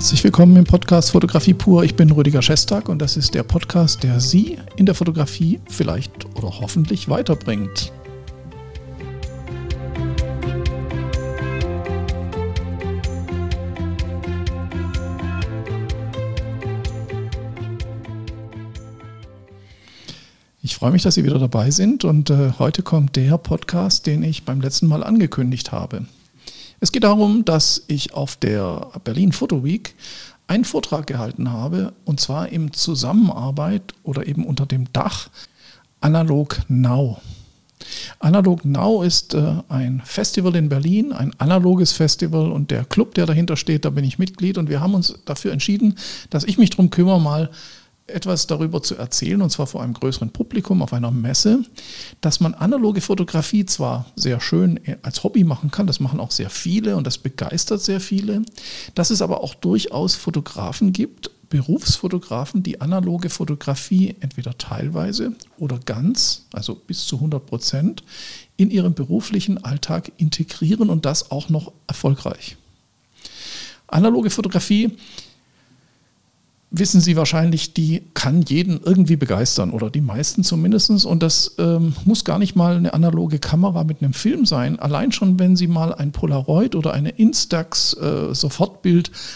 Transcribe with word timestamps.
Herzlich 0.00 0.24
willkommen 0.24 0.56
im 0.56 0.64
Podcast 0.64 1.10
Fotografie 1.10 1.52
pur. 1.52 1.84
Ich 1.84 1.94
bin 1.94 2.10
Rüdiger 2.10 2.40
Schestag 2.40 2.88
und 2.88 3.00
das 3.00 3.18
ist 3.18 3.34
der 3.34 3.42
Podcast, 3.42 4.02
der 4.02 4.18
Sie 4.18 4.56
in 4.76 4.86
der 4.86 4.94
Fotografie 4.94 5.60
vielleicht 5.68 6.24
oder 6.36 6.58
hoffentlich 6.58 7.10
weiterbringt. 7.10 7.92
Ich 20.62 20.76
freue 20.76 20.92
mich, 20.92 21.02
dass 21.02 21.16
Sie 21.16 21.24
wieder 21.24 21.38
dabei 21.38 21.70
sind 21.70 22.06
und 22.06 22.30
äh, 22.30 22.52
heute 22.58 22.82
kommt 22.82 23.16
der 23.16 23.36
Podcast, 23.36 24.06
den 24.06 24.22
ich 24.22 24.46
beim 24.46 24.62
letzten 24.62 24.86
Mal 24.86 25.04
angekündigt 25.04 25.72
habe. 25.72 26.06
Es 26.82 26.92
geht 26.92 27.04
darum, 27.04 27.44
dass 27.44 27.84
ich 27.88 28.14
auf 28.14 28.36
der 28.36 28.88
Berlin 29.04 29.32
Photo 29.32 29.62
Week 29.62 29.94
einen 30.46 30.64
Vortrag 30.64 31.06
gehalten 31.06 31.52
habe 31.52 31.92
und 32.06 32.20
zwar 32.20 32.48
im 32.48 32.72
Zusammenarbeit 32.72 33.92
oder 34.02 34.26
eben 34.26 34.46
unter 34.46 34.64
dem 34.64 34.90
Dach 34.92 35.28
Analog 36.00 36.56
Now. 36.68 37.20
Analog 38.18 38.64
Now 38.64 39.02
ist 39.02 39.34
äh, 39.34 39.56
ein 39.68 40.00
Festival 40.04 40.56
in 40.56 40.70
Berlin, 40.70 41.12
ein 41.12 41.32
analoges 41.38 41.92
Festival 41.92 42.50
und 42.50 42.70
der 42.70 42.84
Club, 42.84 43.14
der 43.14 43.26
dahinter 43.26 43.56
steht, 43.56 43.84
da 43.84 43.90
bin 43.90 44.04
ich 44.04 44.18
Mitglied 44.18 44.56
und 44.56 44.70
wir 44.70 44.80
haben 44.80 44.94
uns 44.94 45.14
dafür 45.26 45.52
entschieden, 45.52 45.96
dass 46.30 46.44
ich 46.44 46.56
mich 46.56 46.70
darum 46.70 46.88
kümmere, 46.88 47.20
mal 47.20 47.50
etwas 48.10 48.46
darüber 48.46 48.82
zu 48.82 48.96
erzählen, 48.96 49.42
und 49.42 49.50
zwar 49.50 49.66
vor 49.66 49.82
einem 49.82 49.94
größeren 49.94 50.30
Publikum 50.30 50.82
auf 50.82 50.92
einer 50.92 51.10
Messe, 51.10 51.62
dass 52.20 52.40
man 52.40 52.54
analoge 52.54 53.00
Fotografie 53.00 53.66
zwar 53.66 54.06
sehr 54.16 54.40
schön 54.40 54.80
als 55.02 55.24
Hobby 55.24 55.44
machen 55.44 55.70
kann, 55.70 55.86
das 55.86 56.00
machen 56.00 56.20
auch 56.20 56.30
sehr 56.30 56.50
viele 56.50 56.96
und 56.96 57.06
das 57.06 57.18
begeistert 57.18 57.82
sehr 57.82 58.00
viele, 58.00 58.42
dass 58.94 59.10
es 59.10 59.22
aber 59.22 59.42
auch 59.42 59.54
durchaus 59.54 60.14
Fotografen 60.14 60.92
gibt, 60.92 61.30
Berufsfotografen, 61.50 62.62
die 62.62 62.80
analoge 62.80 63.28
Fotografie 63.28 64.14
entweder 64.20 64.56
teilweise 64.56 65.32
oder 65.58 65.78
ganz, 65.78 66.46
also 66.52 66.76
bis 66.76 67.06
zu 67.06 67.16
100 67.16 67.44
Prozent, 67.44 68.04
in 68.56 68.70
ihrem 68.70 68.94
beruflichen 68.94 69.62
Alltag 69.64 70.12
integrieren 70.16 70.90
und 70.90 71.04
das 71.04 71.32
auch 71.32 71.48
noch 71.48 71.72
erfolgreich. 71.88 72.56
Analoge 73.88 74.30
Fotografie 74.30 74.96
wissen 76.70 77.00
Sie 77.00 77.16
wahrscheinlich, 77.16 77.74
die 77.74 78.02
kann 78.14 78.42
jeden 78.42 78.80
irgendwie 78.82 79.16
begeistern 79.16 79.70
oder 79.70 79.90
die 79.90 80.00
meisten 80.00 80.44
zumindest. 80.44 81.04
Und 81.04 81.22
das 81.22 81.56
ähm, 81.58 81.94
muss 82.04 82.24
gar 82.24 82.38
nicht 82.38 82.54
mal 82.54 82.76
eine 82.76 82.94
analoge 82.94 83.38
Kamera 83.38 83.84
mit 83.84 84.02
einem 84.02 84.12
Film 84.12 84.46
sein. 84.46 84.78
Allein 84.78 85.10
schon, 85.10 85.38
wenn 85.38 85.56
Sie 85.56 85.66
mal 85.66 85.92
ein 85.92 86.12
Polaroid 86.12 86.76
oder 86.76 86.92
eine 86.92 87.10
Instax 87.10 87.94
äh, 87.94 88.32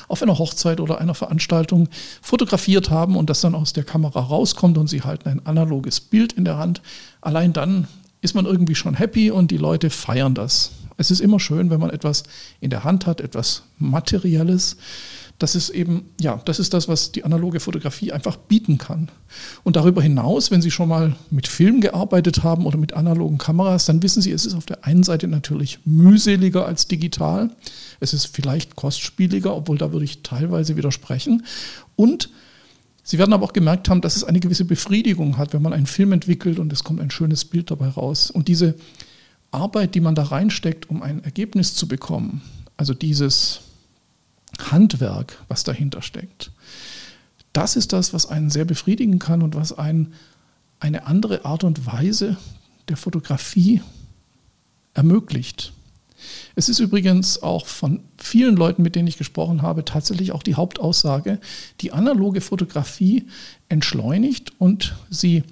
auf 0.08 0.22
einer 0.22 0.38
Hochzeit 0.38 0.80
oder 0.80 1.00
einer 1.00 1.14
Veranstaltung 1.14 1.88
fotografiert 2.22 2.90
haben 2.90 3.16
und 3.16 3.30
das 3.30 3.40
dann 3.40 3.54
aus 3.54 3.72
der 3.72 3.84
Kamera 3.84 4.20
rauskommt 4.20 4.78
und 4.78 4.88
Sie 4.88 5.02
halten 5.02 5.28
ein 5.28 5.44
analoges 5.44 6.00
Bild 6.00 6.32
in 6.34 6.44
der 6.44 6.58
Hand, 6.58 6.82
allein 7.20 7.52
dann 7.52 7.88
ist 8.20 8.34
man 8.34 8.46
irgendwie 8.46 8.74
schon 8.74 8.94
happy 8.94 9.30
und 9.30 9.50
die 9.50 9.58
Leute 9.58 9.90
feiern 9.90 10.34
das. 10.34 10.70
Es 10.96 11.10
ist 11.10 11.20
immer 11.20 11.40
schön, 11.40 11.70
wenn 11.70 11.80
man 11.80 11.90
etwas 11.90 12.22
in 12.60 12.70
der 12.70 12.84
Hand 12.84 13.06
hat, 13.06 13.20
etwas 13.20 13.64
Materielles 13.78 14.76
das 15.44 15.54
ist 15.54 15.68
eben, 15.68 16.06
ja, 16.18 16.40
das 16.46 16.58
ist 16.58 16.72
das, 16.72 16.88
was 16.88 17.12
die 17.12 17.22
analoge 17.22 17.60
Fotografie 17.60 18.12
einfach 18.12 18.38
bieten 18.38 18.78
kann. 18.78 19.10
Und 19.62 19.76
darüber 19.76 20.00
hinaus, 20.00 20.50
wenn 20.50 20.62
Sie 20.62 20.70
schon 20.70 20.88
mal 20.88 21.16
mit 21.28 21.48
Film 21.48 21.82
gearbeitet 21.82 22.42
haben 22.42 22.64
oder 22.64 22.78
mit 22.78 22.94
analogen 22.94 23.36
Kameras, 23.36 23.84
dann 23.84 24.02
wissen 24.02 24.22
Sie, 24.22 24.32
es 24.32 24.46
ist 24.46 24.54
auf 24.54 24.64
der 24.64 24.86
einen 24.86 25.02
Seite 25.02 25.28
natürlich 25.28 25.80
mühseliger 25.84 26.64
als 26.64 26.88
digital. 26.88 27.50
Es 28.00 28.14
ist 28.14 28.34
vielleicht 28.34 28.74
kostspieliger, 28.74 29.54
obwohl 29.54 29.76
da 29.76 29.92
würde 29.92 30.06
ich 30.06 30.22
teilweise 30.22 30.78
widersprechen. 30.78 31.44
Und 31.94 32.30
Sie 33.02 33.18
werden 33.18 33.34
aber 33.34 33.44
auch 33.44 33.52
gemerkt 33.52 33.90
haben, 33.90 34.00
dass 34.00 34.16
es 34.16 34.24
eine 34.24 34.40
gewisse 34.40 34.64
Befriedigung 34.64 35.36
hat, 35.36 35.52
wenn 35.52 35.60
man 35.60 35.74
einen 35.74 35.84
Film 35.84 36.12
entwickelt 36.12 36.58
und 36.58 36.72
es 36.72 36.84
kommt 36.84 37.02
ein 37.02 37.10
schönes 37.10 37.44
Bild 37.44 37.70
dabei 37.70 37.88
raus. 37.88 38.30
Und 38.30 38.48
diese 38.48 38.76
Arbeit, 39.50 39.94
die 39.94 40.00
man 40.00 40.14
da 40.14 40.22
reinsteckt, 40.22 40.88
um 40.88 41.02
ein 41.02 41.22
Ergebnis 41.22 41.74
zu 41.74 41.86
bekommen, 41.86 42.40
also 42.78 42.94
dieses 42.94 43.60
Handwerk, 44.70 45.42
was 45.48 45.64
dahinter 45.64 46.02
steckt. 46.02 46.50
Das 47.52 47.76
ist 47.76 47.92
das, 47.92 48.12
was 48.12 48.26
einen 48.26 48.50
sehr 48.50 48.64
befriedigen 48.64 49.18
kann 49.18 49.42
und 49.42 49.54
was 49.54 49.76
einen 49.76 50.14
eine 50.80 51.06
andere 51.06 51.44
Art 51.46 51.64
und 51.64 51.86
Weise 51.86 52.36
der 52.88 52.98
Fotografie 52.98 53.80
ermöglicht. 54.92 55.72
Es 56.56 56.68
ist 56.68 56.78
übrigens 56.78 57.42
auch 57.42 57.66
von 57.66 58.00
vielen 58.18 58.56
Leuten, 58.56 58.82
mit 58.82 58.94
denen 58.94 59.08
ich 59.08 59.16
gesprochen 59.16 59.62
habe, 59.62 59.84
tatsächlich 59.84 60.32
auch 60.32 60.42
die 60.42 60.54
Hauptaussage, 60.54 61.38
die 61.80 61.92
analoge 61.92 62.40
Fotografie 62.40 63.24
entschleunigt 63.68 64.52
und 64.60 64.94
sie 65.10 65.42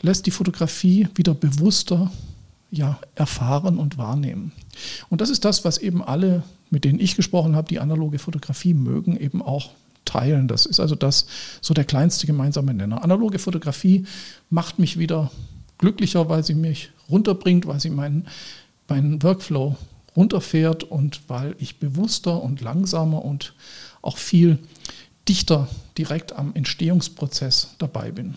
lässt 0.00 0.26
die 0.26 0.30
Fotografie 0.30 1.08
wieder 1.14 1.34
bewusster 1.34 2.12
ja, 2.70 3.00
erfahren 3.14 3.78
und 3.78 3.98
wahrnehmen. 3.98 4.52
Und 5.08 5.20
das 5.20 5.30
ist 5.30 5.44
das, 5.44 5.64
was 5.64 5.78
eben 5.78 6.02
alle 6.02 6.42
mit 6.70 6.84
denen 6.84 7.00
ich 7.00 7.16
gesprochen 7.16 7.56
habe, 7.56 7.68
die 7.68 7.80
analoge 7.80 8.18
Fotografie 8.18 8.74
mögen, 8.74 9.16
eben 9.16 9.42
auch 9.42 9.70
teilen. 10.04 10.48
Das 10.48 10.66
ist 10.66 10.80
also 10.80 10.94
das 10.94 11.26
so 11.60 11.74
der 11.74 11.84
kleinste 11.84 12.26
gemeinsame 12.26 12.74
Nenner. 12.74 13.04
Analoge 13.04 13.38
Fotografie 13.38 14.06
macht 14.50 14.78
mich 14.78 14.98
wieder 14.98 15.30
glücklicher, 15.78 16.28
weil 16.28 16.44
sie 16.44 16.54
mich 16.54 16.90
runterbringt, 17.08 17.66
weil 17.66 17.80
sie 17.80 17.90
meinen, 17.90 18.26
meinen 18.88 19.22
Workflow 19.22 19.76
runterfährt 20.16 20.84
und 20.84 21.20
weil 21.28 21.54
ich 21.58 21.78
bewusster 21.78 22.42
und 22.42 22.60
langsamer 22.60 23.24
und 23.24 23.54
auch 24.02 24.18
viel 24.18 24.58
dichter 25.28 25.68
direkt 25.96 26.32
am 26.32 26.54
Entstehungsprozess 26.54 27.74
dabei 27.78 28.10
bin. 28.10 28.34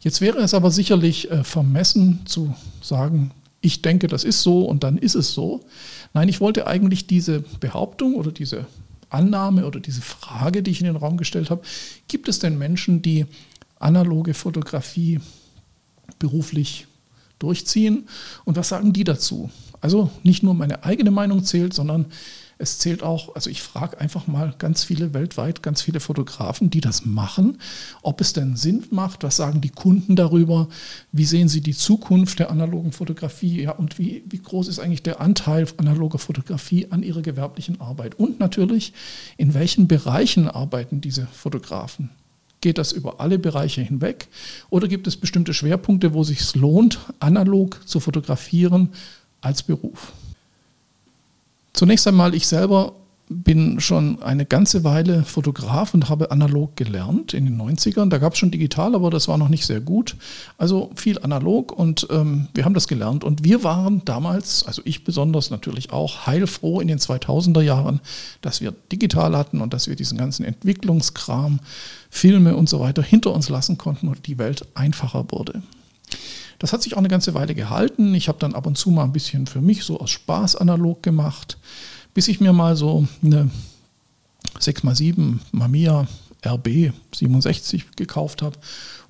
Jetzt 0.00 0.20
wäre 0.20 0.38
es 0.38 0.54
aber 0.54 0.70
sicherlich 0.70 1.30
äh, 1.30 1.44
vermessen 1.44 2.20
zu 2.26 2.54
sagen, 2.80 3.30
ich 3.60 3.82
denke, 3.82 4.06
das 4.06 4.24
ist 4.24 4.42
so 4.42 4.62
und 4.64 4.84
dann 4.84 4.98
ist 4.98 5.14
es 5.14 5.32
so. 5.32 5.60
Nein, 6.14 6.28
ich 6.28 6.40
wollte 6.40 6.66
eigentlich 6.66 7.06
diese 7.06 7.40
Behauptung 7.60 8.14
oder 8.14 8.30
diese 8.30 8.66
Annahme 9.10 9.66
oder 9.66 9.80
diese 9.80 10.02
Frage, 10.02 10.62
die 10.62 10.70
ich 10.70 10.80
in 10.80 10.86
den 10.86 10.96
Raum 10.96 11.16
gestellt 11.16 11.50
habe, 11.50 11.62
gibt 12.08 12.28
es 12.28 12.38
denn 12.38 12.58
Menschen, 12.58 13.02
die 13.02 13.26
analoge 13.78 14.34
Fotografie 14.34 15.20
beruflich 16.18 16.86
durchziehen 17.38 18.08
und 18.44 18.56
was 18.56 18.68
sagen 18.68 18.92
die 18.92 19.04
dazu? 19.04 19.50
Also 19.80 20.10
nicht 20.22 20.42
nur 20.42 20.54
meine 20.54 20.84
eigene 20.84 21.10
Meinung 21.10 21.44
zählt, 21.44 21.72
sondern 21.72 22.06
es 22.58 22.78
zählt 22.78 23.02
auch, 23.02 23.34
also 23.36 23.48
ich 23.48 23.62
frage 23.62 24.00
einfach 24.00 24.26
mal 24.26 24.52
ganz 24.58 24.82
viele 24.82 25.14
weltweit, 25.14 25.62
ganz 25.62 25.80
viele 25.80 26.00
Fotografen, 26.00 26.70
die 26.70 26.80
das 26.80 27.06
machen, 27.06 27.58
ob 28.02 28.20
es 28.20 28.32
denn 28.32 28.56
Sinn 28.56 28.84
macht, 28.90 29.22
was 29.22 29.36
sagen 29.36 29.60
die 29.60 29.70
Kunden 29.70 30.16
darüber, 30.16 30.68
wie 31.12 31.24
sehen 31.24 31.48
sie 31.48 31.60
die 31.60 31.74
Zukunft 31.74 32.40
der 32.40 32.50
analogen 32.50 32.92
Fotografie 32.92 33.62
ja, 33.62 33.72
und 33.72 33.98
wie, 33.98 34.24
wie 34.28 34.38
groß 34.38 34.66
ist 34.66 34.80
eigentlich 34.80 35.04
der 35.04 35.20
Anteil 35.20 35.66
analoger 35.76 36.18
Fotografie 36.18 36.88
an 36.90 37.04
ihrer 37.04 37.22
gewerblichen 37.22 37.80
Arbeit 37.80 38.16
und 38.16 38.40
natürlich, 38.40 38.92
in 39.36 39.54
welchen 39.54 39.86
Bereichen 39.86 40.48
arbeiten 40.48 41.00
diese 41.00 41.26
Fotografen. 41.26 42.10
Geht 42.60 42.78
das 42.78 42.90
über 42.90 43.20
alle 43.20 43.38
Bereiche 43.38 43.82
hinweg 43.82 44.26
oder 44.68 44.88
gibt 44.88 45.06
es 45.06 45.16
bestimmte 45.16 45.54
Schwerpunkte, 45.54 46.12
wo 46.12 46.24
sich 46.24 46.40
es 46.40 46.56
lohnt, 46.56 46.98
analog 47.20 47.86
zu 47.86 48.00
fotografieren 48.00 48.88
als 49.40 49.62
Beruf? 49.62 50.12
Zunächst 51.78 52.08
einmal, 52.08 52.34
ich 52.34 52.48
selber 52.48 52.94
bin 53.28 53.78
schon 53.78 54.20
eine 54.20 54.44
ganze 54.44 54.82
Weile 54.82 55.22
Fotograf 55.22 55.94
und 55.94 56.08
habe 56.08 56.32
analog 56.32 56.74
gelernt 56.74 57.34
in 57.34 57.44
den 57.44 57.56
90ern. 57.56 58.08
Da 58.08 58.18
gab 58.18 58.32
es 58.32 58.40
schon 58.40 58.50
digital, 58.50 58.96
aber 58.96 59.10
das 59.10 59.28
war 59.28 59.38
noch 59.38 59.48
nicht 59.48 59.64
sehr 59.64 59.80
gut. 59.80 60.16
Also 60.56 60.90
viel 60.96 61.20
analog 61.20 61.70
und 61.70 62.08
ähm, 62.10 62.48
wir 62.52 62.64
haben 62.64 62.74
das 62.74 62.88
gelernt. 62.88 63.22
Und 63.22 63.44
wir 63.44 63.62
waren 63.62 64.04
damals, 64.04 64.66
also 64.66 64.82
ich 64.84 65.04
besonders 65.04 65.50
natürlich 65.50 65.92
auch, 65.92 66.26
heilfroh 66.26 66.80
in 66.80 66.88
den 66.88 66.98
2000er 66.98 67.62
Jahren, 67.62 68.00
dass 68.40 68.60
wir 68.60 68.74
digital 68.90 69.36
hatten 69.36 69.60
und 69.60 69.72
dass 69.72 69.86
wir 69.86 69.94
diesen 69.94 70.18
ganzen 70.18 70.44
Entwicklungskram, 70.44 71.60
Filme 72.10 72.56
und 72.56 72.68
so 72.68 72.80
weiter 72.80 73.04
hinter 73.04 73.32
uns 73.32 73.48
lassen 73.48 73.78
konnten 73.78 74.08
und 74.08 74.26
die 74.26 74.38
Welt 74.38 74.66
einfacher 74.74 75.26
wurde. 75.30 75.62
Das 76.58 76.72
hat 76.72 76.82
sich 76.82 76.94
auch 76.94 76.98
eine 76.98 77.08
ganze 77.08 77.34
Weile 77.34 77.54
gehalten. 77.54 78.14
Ich 78.14 78.28
habe 78.28 78.38
dann 78.38 78.54
ab 78.54 78.66
und 78.66 78.76
zu 78.76 78.90
mal 78.90 79.04
ein 79.04 79.12
bisschen 79.12 79.46
für 79.46 79.60
mich 79.60 79.84
so 79.84 80.00
aus 80.00 80.10
Spaß 80.10 80.56
analog 80.56 81.02
gemacht, 81.02 81.58
bis 82.14 82.28
ich 82.28 82.40
mir 82.40 82.52
mal 82.52 82.76
so 82.76 83.06
eine 83.22 83.50
6x7 84.58 85.38
Mamiya 85.52 86.06
RB 86.44 86.92
67 87.14 87.96
gekauft 87.96 88.42
habe 88.42 88.56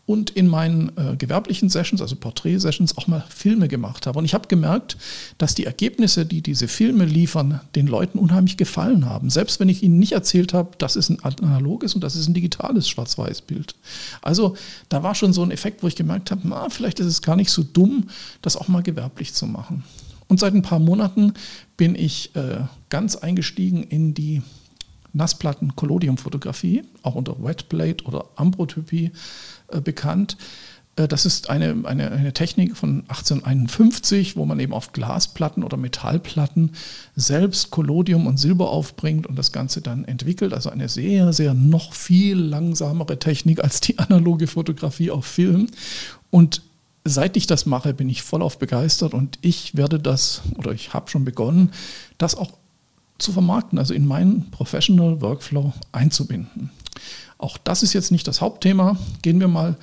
und 0.09 0.31
in 0.31 0.49
meinen 0.49 0.91
äh, 0.97 1.17
gewerblichen 1.17 1.69
Sessions, 1.69 2.01
also 2.01 2.17
Porträt-Sessions, 2.17 2.97
auch 2.97 3.09
mal 3.09 3.23
Filme 3.29 3.69
gemacht 3.69 4.07
habe. 4.07 4.19
Und 4.19 4.25
ich 4.25 4.33
habe 4.33 4.49
gemerkt, 4.49 4.97
dass 5.37 5.55
die 5.55 5.67
Ergebnisse, 5.67 6.25
die 6.25 6.41
diese 6.41 6.67
Filme 6.67 7.05
liefern, 7.05 7.61
den 7.75 7.87
Leuten 7.87 8.19
unheimlich 8.19 8.57
gefallen 8.57 9.05
haben. 9.05 9.29
Selbst 9.29 9.61
wenn 9.61 9.69
ich 9.69 9.83
ihnen 9.83 9.99
nicht 9.99 10.13
erzählt 10.13 10.55
habe, 10.55 10.71
das 10.79 10.97
ist 10.97 11.11
ein 11.11 11.23
analoges 11.23 11.95
und 11.95 12.03
das 12.03 12.17
ist 12.17 12.27
ein 12.27 12.33
digitales 12.33 12.89
Schwarz-Weiß-Bild. 12.89 13.75
Also 14.23 14.57
da 14.89 15.03
war 15.03 15.15
schon 15.15 15.35
so 15.35 15.43
ein 15.43 15.51
Effekt, 15.51 15.83
wo 15.83 15.89
ich 15.89 15.95
gemerkt 15.95 16.31
habe, 16.31 16.41
na, 16.45 16.71
vielleicht 16.71 17.01
ist 17.01 17.07
es 17.07 17.21
gar 17.21 17.37
nicht 17.37 17.51
so 17.51 17.63
dumm, 17.63 18.09
das 18.41 18.57
auch 18.57 18.69
mal 18.69 18.83
gewerblich 18.83 19.35
zu 19.35 19.47
machen. 19.47 19.85
Und 20.27 20.41
seit 20.41 20.55
ein 20.55 20.63
paar 20.63 20.79
Monaten 20.79 21.35
bin 21.77 21.95
ich 21.95 22.35
äh, 22.35 22.61
ganz 22.89 23.15
eingestiegen 23.15 23.83
in 23.83 24.15
die 24.15 24.41
Nassplatten 25.19 25.77
Collodiumfotografie, 25.77 26.85
auch 27.03 27.17
unter 27.17 27.43
Wetplate 27.43 28.05
oder 28.05 28.27
Ambrotypie 28.37 29.11
äh, 29.69 29.81
bekannt. 29.81 30.39
Äh, 30.97 31.09
das 31.09 31.27
ist 31.27 31.51
eine, 31.51 31.77
eine, 31.85 32.11
eine 32.11 32.33
Technik 32.33 32.77
von 32.77 33.01
1851, 33.09 34.37
wo 34.37 34.45
man 34.45 34.59
eben 34.61 34.73
auf 34.73 34.93
Glasplatten 34.93 35.65
oder 35.65 35.77
Metallplatten 35.77 36.73
selbst 37.17 37.71
Collodium 37.71 38.27
und 38.27 38.39
Silber 38.39 38.71
aufbringt 38.71 39.27
und 39.27 39.37
das 39.37 39.53
Ganze 39.53 39.81
dann 39.81 40.05
entwickelt. 40.05 40.55
Also 40.55 40.71
eine 40.71 40.89
sehr, 40.89 41.33
sehr 41.33 41.53
noch 41.53 41.95
viel 41.95 42.39
langsamere 42.39 43.19
Technik 43.19 43.63
als 43.63 43.81
die 43.81 43.99
analoge 43.99 44.47
Fotografie 44.47 45.11
auf 45.11 45.27
Film. 45.27 45.67
Und 46.31 46.63
seit 47.05 47.37
ich 47.37 47.47
das 47.47 47.67
mache, 47.67 47.93
bin 47.95 48.09
ich 48.09 48.23
vollauf 48.23 48.59
begeistert 48.59 49.15
und 49.15 49.39
ich 49.41 49.77
werde 49.77 49.99
das, 49.99 50.43
oder 50.57 50.73
ich 50.73 50.95
habe 50.95 51.11
schon 51.11 51.25
begonnen, 51.25 51.73
das 52.19 52.35
auch 52.35 52.53
zu 53.19 53.33
vermarkten, 53.33 53.79
also 53.79 53.95
in 53.95 54.07
meinen 54.07 54.51
Professional 54.51 55.21
Workflow 55.21 55.73
einzubinden. 55.93 56.71
Auch 57.37 57.59
das 57.59 57.83
ist 57.83 57.93
jetzt 57.93 58.11
nicht 58.11 58.27
das 58.27 58.41
Hauptthema. 58.41 58.97
Gehen 59.23 59.41
wir 59.41 59.49
mal 59.49 59.77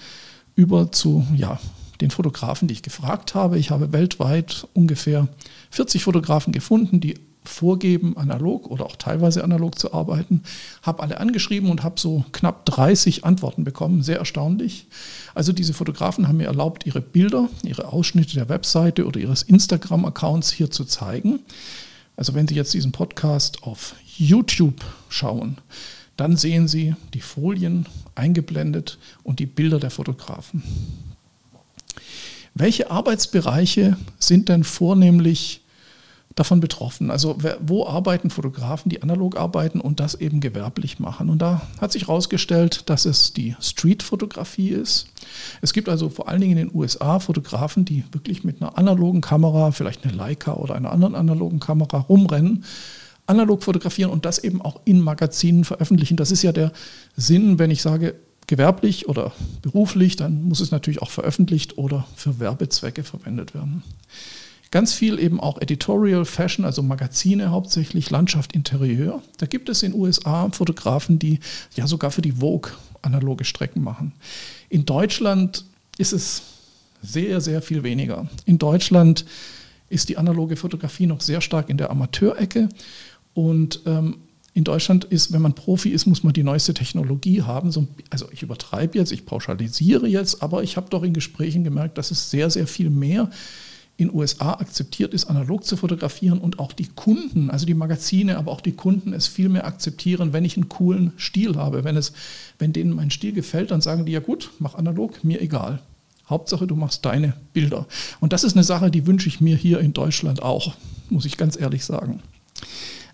über 0.55 0.91
zu 0.91 1.25
ja, 1.35 1.59
den 2.01 2.11
Fotografen, 2.11 2.67
die 2.67 2.73
ich 2.73 2.83
gefragt 2.83 3.35
habe. 3.35 3.57
Ich 3.57 3.71
habe 3.71 3.93
weltweit 3.93 4.67
ungefähr 4.73 5.27
40 5.71 6.03
Fotografen 6.03 6.53
gefunden, 6.53 6.99
die 6.99 7.15
vorgeben, 7.47 8.17
analog 8.17 8.67
oder 8.67 8.85
auch 8.85 8.95
teilweise 8.95 9.43
analog 9.43 9.77
zu 9.77 9.93
arbeiten. 9.93 10.41
Habe 10.81 11.03
alle 11.03 11.19
angeschrieben 11.19 11.69
und 11.69 11.83
habe 11.83 11.99
so 11.99 12.25
knapp 12.31 12.65
30 12.65 13.23
Antworten 13.23 13.63
bekommen. 13.63 14.01
Sehr 14.01 14.17
erstaunlich. 14.17 14.87
Also 15.33 15.53
diese 15.53 15.73
Fotografen 15.73 16.27
haben 16.27 16.37
mir 16.37 16.47
erlaubt, 16.47 16.85
ihre 16.85 17.01
Bilder, 17.01 17.49
ihre 17.63 17.91
Ausschnitte 17.93 18.33
der 18.33 18.49
Webseite 18.49 19.05
oder 19.05 19.19
ihres 19.19 19.43
Instagram-Accounts 19.43 20.51
hier 20.51 20.71
zu 20.71 20.85
zeigen. 20.85 21.39
Also 22.15 22.33
wenn 22.33 22.47
Sie 22.47 22.55
jetzt 22.55 22.73
diesen 22.73 22.91
Podcast 22.91 23.63
auf 23.63 23.95
YouTube 24.17 24.85
schauen, 25.09 25.57
dann 26.17 26.37
sehen 26.37 26.67
Sie 26.67 26.95
die 27.13 27.21
Folien 27.21 27.87
eingeblendet 28.15 28.97
und 29.23 29.39
die 29.39 29.45
Bilder 29.45 29.79
der 29.79 29.89
Fotografen. 29.89 30.63
Welche 32.53 32.89
Arbeitsbereiche 32.89 33.97
sind 34.17 34.47
denn 34.47 34.63
vornehmlich 34.63 35.61
davon 36.35 36.59
betroffen. 36.59 37.11
Also 37.11 37.37
wo 37.61 37.87
arbeiten 37.87 38.29
Fotografen, 38.29 38.89
die 38.89 39.01
analog 39.01 39.37
arbeiten 39.37 39.79
und 39.79 40.01
das 40.01 40.15
eben 40.15 40.41
gewerblich 40.41 40.99
machen. 40.99 41.29
Und 41.29 41.41
da 41.41 41.61
hat 41.79 41.93
sich 41.93 42.03
herausgestellt, 42.07 42.89
dass 42.89 43.05
es 43.05 43.33
die 43.33 43.55
Street-Fotografie 43.61 44.69
ist. 44.69 45.07
Es 45.61 45.71
gibt 45.71 45.87
also 45.87 46.09
vor 46.09 46.27
allen 46.27 46.41
Dingen 46.41 46.57
in 46.57 46.67
den 46.67 46.75
USA 46.75 47.19
Fotografen, 47.19 47.85
die 47.85 48.03
wirklich 48.11 48.43
mit 48.43 48.61
einer 48.61 48.77
analogen 48.77 49.21
Kamera, 49.21 49.71
vielleicht 49.71 50.03
eine 50.03 50.13
Leica 50.13 50.53
oder 50.53 50.75
einer 50.75 50.91
anderen 50.91 51.15
analogen 51.15 51.61
Kamera 51.61 51.99
rumrennen, 51.99 52.65
analog 53.27 53.63
fotografieren 53.63 54.11
und 54.11 54.25
das 54.25 54.39
eben 54.39 54.61
auch 54.61 54.81
in 54.83 54.99
Magazinen 54.99 55.63
veröffentlichen. 55.63 56.17
Das 56.17 56.31
ist 56.31 56.43
ja 56.43 56.51
der 56.51 56.73
Sinn, 57.15 57.59
wenn 57.59 57.71
ich 57.71 57.81
sage, 57.81 58.15
gewerblich 58.47 59.07
oder 59.07 59.31
beruflich, 59.61 60.17
dann 60.17 60.43
muss 60.43 60.59
es 60.59 60.71
natürlich 60.71 61.01
auch 61.01 61.09
veröffentlicht 61.09 61.77
oder 61.77 62.05
für 62.15 62.39
Werbezwecke 62.39 63.03
verwendet 63.03 63.55
werden. 63.55 63.83
Ganz 64.71 64.93
viel 64.93 65.19
eben 65.19 65.39
auch 65.39 65.61
Editorial 65.61 66.25
Fashion, 66.25 66.65
also 66.65 66.83
Magazine 66.83 67.51
hauptsächlich, 67.51 68.09
Landschaft, 68.09 68.53
Interieur. 68.53 69.21
Da 69.37 69.45
gibt 69.45 69.69
es 69.69 69.83
in 69.83 69.91
den 69.91 70.01
USA 70.01 70.49
Fotografen, 70.51 71.19
die 71.19 71.39
ja 71.75 71.87
sogar 71.87 72.11
für 72.11 72.21
die 72.21 72.33
Vogue 72.33 72.71
analoge 73.01 73.45
Strecken 73.45 73.83
machen. 73.83 74.13
In 74.69 74.85
Deutschland 74.85 75.65
ist 75.97 76.13
es 76.13 76.41
sehr, 77.01 77.39
sehr 77.41 77.61
viel 77.61 77.83
weniger. 77.83 78.27
In 78.45 78.57
Deutschland 78.57 79.25
ist 79.89 80.09
die 80.09 80.17
analoge 80.17 80.55
Fotografie 80.55 81.05
noch 81.05 81.21
sehr 81.21 81.41
stark 81.41 81.69
in 81.69 81.77
der 81.77 81.91
Amateurecke 81.91 82.69
und 83.33 83.81
ähm, 83.85 84.17
in 84.55 84.63
Deutschland 84.63 85.03
ist, 85.03 85.33
wenn 85.33 85.41
man 85.41 85.53
Profi 85.53 85.89
ist, 85.89 86.05
muss 86.05 86.23
man 86.23 86.31
die 86.31 86.41
neueste 86.41 86.73
Technologie 86.73 87.41
haben. 87.41 87.73
So, 87.73 87.87
also 88.09 88.27
ich 88.31 88.41
übertreibe 88.41 88.97
jetzt, 88.97 89.11
ich 89.11 89.25
pauschalisiere 89.25 90.07
jetzt, 90.07 90.41
aber 90.41 90.63
ich 90.63 90.77
habe 90.77 90.89
doch 90.89 91.03
in 91.03 91.13
Gesprächen 91.13 91.65
gemerkt, 91.65 91.97
dass 91.97 92.09
es 92.09 92.31
sehr, 92.31 92.49
sehr 92.49 92.65
viel 92.65 92.89
mehr 92.89 93.29
in 93.97 94.13
USA 94.13 94.53
akzeptiert 94.53 95.13
ist, 95.13 95.25
analog 95.25 95.63
zu 95.63 95.77
fotografieren 95.77 96.39
und 96.39 96.59
auch 96.59 96.73
die 96.73 96.87
Kunden, 96.87 97.49
also 97.49 97.65
die 97.65 97.73
Magazine, 97.73 98.37
aber 98.37 98.51
auch 98.51 98.59
die 98.59 98.73
Kunden 98.73 99.13
es 99.13 99.27
viel 99.27 99.47
mehr 99.47 99.65
akzeptieren, 99.65 100.33
wenn 100.33 100.43
ich 100.43 100.57
einen 100.57 100.67
coolen 100.67 101.13
Stil 101.17 101.55
habe. 101.55 101.83
Wenn, 101.85 101.95
es, 101.95 102.11
wenn 102.59 102.73
denen 102.73 102.93
mein 102.93 103.09
Stil 103.09 103.31
gefällt, 103.31 103.71
dann 103.71 103.81
sagen 103.81 104.05
die, 104.05 104.11
ja 104.11 104.19
gut, 104.19 104.51
mach 104.59 104.75
analog, 104.75 105.23
mir 105.23 105.41
egal. 105.41 105.79
Hauptsache, 106.29 106.67
du 106.67 106.75
machst 106.75 107.05
deine 107.05 107.33
Bilder. 107.53 107.85
Und 108.19 108.33
das 108.33 108.43
ist 108.43 108.55
eine 108.55 108.63
Sache, 108.63 108.91
die 108.91 109.07
wünsche 109.07 109.29
ich 109.29 109.39
mir 109.39 109.55
hier 109.55 109.79
in 109.79 109.93
Deutschland 109.93 110.41
auch, 110.41 110.75
muss 111.09 111.25
ich 111.25 111.37
ganz 111.37 111.57
ehrlich 111.57 111.85
sagen. 111.85 112.21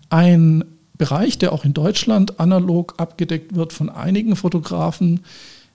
Ein 0.08 0.64
Bereich, 0.98 1.38
der 1.38 1.52
auch 1.52 1.64
in 1.64 1.74
Deutschland 1.74 2.40
analog 2.40 2.94
abgedeckt 2.96 3.54
wird 3.54 3.72
von 3.72 3.88
einigen 3.88 4.34
Fotografen, 4.34 5.20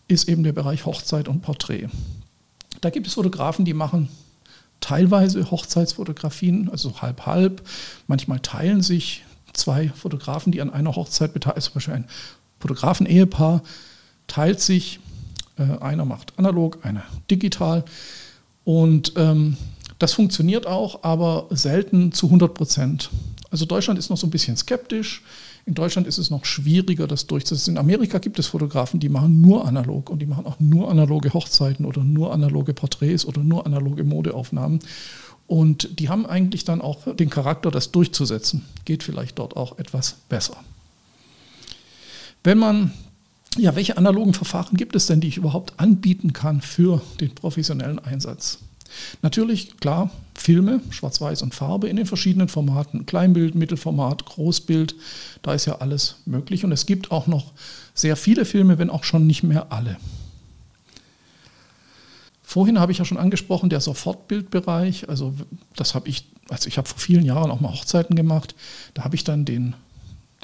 ist 0.08 0.28
eben 0.28 0.44
der 0.44 0.54
Bereich 0.54 0.86
Hochzeit 0.86 1.28
und 1.28 1.42
Porträt. 1.42 1.88
Da 2.82 2.90
gibt 2.90 3.08
es 3.08 3.14
Fotografen, 3.14 3.66
die 3.66 3.74
machen 3.74 4.10
teilweise 4.82 5.50
Hochzeitsfotografien, 5.50 6.70
also 6.70 7.02
halb-halb. 7.02 7.62
Manchmal 8.08 8.40
teilen 8.40 8.82
sich 8.82 9.24
zwei 9.54 9.90
Fotografen, 9.90 10.52
die 10.52 10.62
an 10.62 10.72
einer 10.72 10.96
Hochzeit 10.96 11.34
beteiligt 11.34 11.64
sind, 11.64 11.72
zum 11.72 11.74
Beispiel 11.76 11.94
ein 11.96 12.06
Fotografen-Ehepaar, 12.60 13.64
teilt 14.28 14.62
sich, 14.62 15.00
äh, 15.58 15.80
einer 15.80 16.06
macht 16.06 16.34
analog, 16.38 16.80
einer 16.84 17.04
digital. 17.30 17.84
Und 18.64 19.14
ähm, 19.16 19.58
das 20.00 20.14
funktioniert 20.14 20.68
auch, 20.68 21.04
aber 21.04 21.48
selten 21.50 22.12
zu 22.12 22.28
100 22.28 22.54
Prozent. 22.54 23.10
Also 23.50 23.66
Deutschland 23.66 23.98
ist 23.98 24.10
noch 24.10 24.18
so 24.18 24.28
ein 24.28 24.32
bisschen 24.32 24.58
skeptisch. 24.58 25.24
In 25.68 25.74
Deutschland 25.74 26.08
ist 26.08 26.18
es 26.18 26.30
noch 26.30 26.46
schwieriger, 26.46 27.08
das 27.08 27.28
durchzusetzen. 27.28 27.72
In 27.72 27.78
Amerika 27.78 28.20
gibt 28.20 28.40
es 28.40 28.48
Fotografen, 28.48 29.02
die 29.02 29.10
machen 29.10 29.42
nur 29.42 29.68
analog 29.68 30.10
und 30.10 30.20
die 30.20 30.26
machen 30.26 30.46
auch 30.46 30.62
nur 30.62 30.90
analoge 30.90 31.34
Hochzeiten 31.34 31.86
oder 31.86 32.06
nur 32.06 32.32
analoge 32.34 32.74
Porträts 32.74 33.26
oder 33.26 33.44
nur 33.44 33.66
analoge 33.66 34.06
Modeaufnahmen. 34.06 34.80
Und 35.46 36.00
die 36.00 36.08
haben 36.08 36.26
eigentlich 36.26 36.64
dann 36.64 36.80
auch 36.80 37.14
den 37.14 37.30
Charakter, 37.30 37.70
das 37.70 37.92
durchzusetzen. 37.92 38.64
Geht 38.86 39.04
vielleicht 39.04 39.40
dort 39.40 39.58
auch 39.58 39.78
etwas 39.78 40.16
besser. 40.30 40.56
Wenn 42.46 42.60
man, 42.60 42.94
ja, 43.58 43.76
welche 43.76 43.98
analogen 43.98 44.34
Verfahren 44.34 44.78
gibt 44.78 44.96
es 44.96 45.08
denn, 45.08 45.20
die 45.20 45.28
ich 45.28 45.36
überhaupt 45.36 45.78
anbieten 45.82 46.32
kann 46.32 46.62
für 46.62 47.02
den 47.20 47.36
professionellen 47.36 48.00
Einsatz? 48.00 48.60
Natürlich, 49.22 49.78
klar, 49.78 50.12
Filme, 50.36 50.82
Schwarz-Weiß 50.90 51.42
und 51.42 51.56
Farbe 51.56 51.90
in 51.90 51.96
den 51.96 52.06
verschiedenen 52.06 52.48
Formaten, 52.48 53.06
Kleinbild, 53.06 53.56
Mittelformat, 53.56 54.26
Großbild, 54.26 54.96
da 55.42 55.54
ist 55.54 55.66
ja 55.66 55.78
alles 55.78 56.18
möglich. 56.26 56.64
Und 56.64 56.72
es 56.72 56.86
gibt 56.86 57.12
auch 57.12 57.28
noch 57.28 57.54
sehr 57.94 58.16
viele 58.16 58.46
Filme, 58.46 58.78
wenn 58.78 58.90
auch 58.90 59.04
schon 59.04 59.26
nicht 59.28 59.44
mehr 59.44 59.72
alle. 59.72 59.98
Vorhin 62.44 62.80
habe 62.80 62.94
ich 62.94 63.00
ja 63.00 63.04
schon 63.04 63.18
angesprochen, 63.18 63.70
der 63.70 63.82
Sofortbildbereich, 63.82 65.10
also 65.10 65.34
das 65.76 65.96
habe 65.96 66.08
ich, 66.08 66.30
also 66.48 66.70
ich 66.70 66.78
habe 66.78 66.88
vor 66.88 66.98
vielen 66.98 67.26
Jahren 67.26 67.52
auch 67.52 67.60
mal 67.60 67.74
Hochzeiten 67.74 68.16
gemacht, 68.16 68.56
da 68.94 69.04
habe 69.04 69.16
ich 69.18 69.26
dann 69.26 69.44
den, 69.44 69.76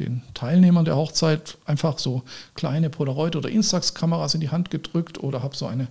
den 0.01 0.21
Teilnehmern 0.33 0.83
der 0.83 0.97
Hochzeit 0.97 1.57
einfach 1.65 1.99
so 1.99 2.23
kleine 2.55 2.89
Polaroid- 2.89 3.37
oder 3.37 3.47
Instax-Kameras 3.47 4.33
in 4.33 4.41
die 4.41 4.49
Hand 4.49 4.69
gedrückt 4.69 5.23
oder 5.23 5.43
habe 5.43 5.55
so 5.55 5.65
eine 5.65 5.87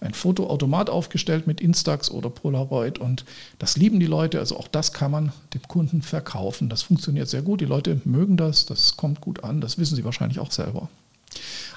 ein 0.00 0.14
Fotoautomat 0.14 0.90
aufgestellt 0.90 1.46
mit 1.46 1.60
Instax 1.60 2.10
oder 2.10 2.30
Polaroid 2.30 2.98
und 2.98 3.24
das 3.58 3.76
lieben 3.76 3.98
die 3.98 4.06
Leute. 4.06 4.38
Also 4.38 4.56
auch 4.56 4.68
das 4.68 4.92
kann 4.92 5.10
man 5.10 5.32
dem 5.54 5.62
Kunden 5.62 6.02
verkaufen. 6.02 6.68
Das 6.68 6.82
funktioniert 6.82 7.28
sehr 7.28 7.42
gut. 7.42 7.60
Die 7.60 7.66
Leute 7.66 8.00
mögen 8.04 8.36
das, 8.36 8.66
das 8.66 8.96
kommt 8.96 9.20
gut 9.20 9.42
an, 9.42 9.60
das 9.60 9.78
wissen 9.78 9.96
sie 9.96 10.04
wahrscheinlich 10.04 10.38
auch 10.38 10.52
selber. 10.52 10.88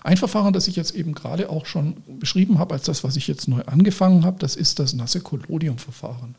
Ein 0.03 0.17
Verfahren, 0.17 0.53
das 0.53 0.67
ich 0.67 0.75
jetzt 0.75 0.95
eben 0.95 1.13
gerade 1.13 1.49
auch 1.49 1.65
schon 1.65 1.97
beschrieben 2.19 2.57
habe, 2.57 2.73
als 2.73 2.83
das, 2.83 3.03
was 3.03 3.15
ich 3.17 3.27
jetzt 3.27 3.47
neu 3.47 3.61
angefangen 3.63 4.25
habe, 4.25 4.39
das 4.39 4.55
ist 4.55 4.79
das 4.79 4.93
nasse 4.93 5.21
Collodium-Verfahren. 5.21 6.35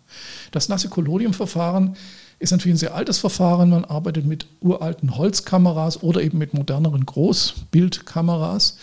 Das 0.51 0.69
nasse 0.69 0.89
Collodium-Verfahren 0.89 1.97
ist 2.39 2.51
natürlich 2.51 2.75
ein 2.75 2.79
sehr 2.79 2.95
altes 2.95 3.19
Verfahren. 3.19 3.71
Man 3.71 3.85
arbeitet 3.85 4.27
mit 4.27 4.47
uralten 4.61 5.17
Holzkameras 5.17 6.03
oder 6.03 6.23
eben 6.23 6.39
mit 6.39 6.55
moderneren 6.55 7.07
Großbildkameras. 7.07 8.77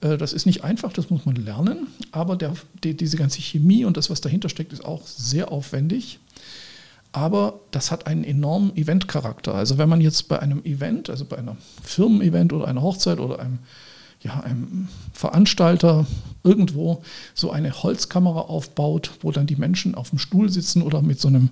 Äh, 0.00 0.16
das 0.16 0.32
ist 0.32 0.46
nicht 0.46 0.64
einfach, 0.64 0.92
das 0.92 1.10
muss 1.10 1.26
man 1.26 1.36
lernen, 1.36 1.88
aber 2.12 2.36
der, 2.36 2.54
die, 2.84 2.96
diese 2.96 3.16
ganze 3.16 3.40
Chemie 3.40 3.84
und 3.84 3.96
das, 3.96 4.10
was 4.10 4.20
dahinter 4.20 4.48
steckt, 4.48 4.72
ist 4.72 4.84
auch 4.84 5.06
sehr 5.06 5.52
aufwendig. 5.52 6.18
Aber 7.12 7.60
das 7.72 7.90
hat 7.90 8.06
einen 8.06 8.22
enormen 8.22 8.76
Eventcharakter. 8.76 9.54
Also 9.54 9.78
wenn 9.78 9.88
man 9.88 10.00
jetzt 10.00 10.28
bei 10.28 10.38
einem 10.38 10.64
Event, 10.64 11.10
also 11.10 11.24
bei 11.24 11.38
einem 11.38 11.56
Firmen-Event 11.82 12.52
oder 12.52 12.68
einer 12.68 12.82
Hochzeit 12.82 13.18
oder 13.18 13.40
einem, 13.40 13.58
ja, 14.22 14.38
einem 14.40 14.86
Veranstalter 15.12 16.06
irgendwo 16.44 17.02
so 17.34 17.50
eine 17.50 17.82
Holzkamera 17.82 18.42
aufbaut, 18.42 19.10
wo 19.22 19.32
dann 19.32 19.48
die 19.48 19.56
Menschen 19.56 19.96
auf 19.96 20.10
dem 20.10 20.20
Stuhl 20.20 20.50
sitzen 20.50 20.82
oder 20.82 21.02
mit 21.02 21.20
so 21.20 21.26
einem 21.26 21.50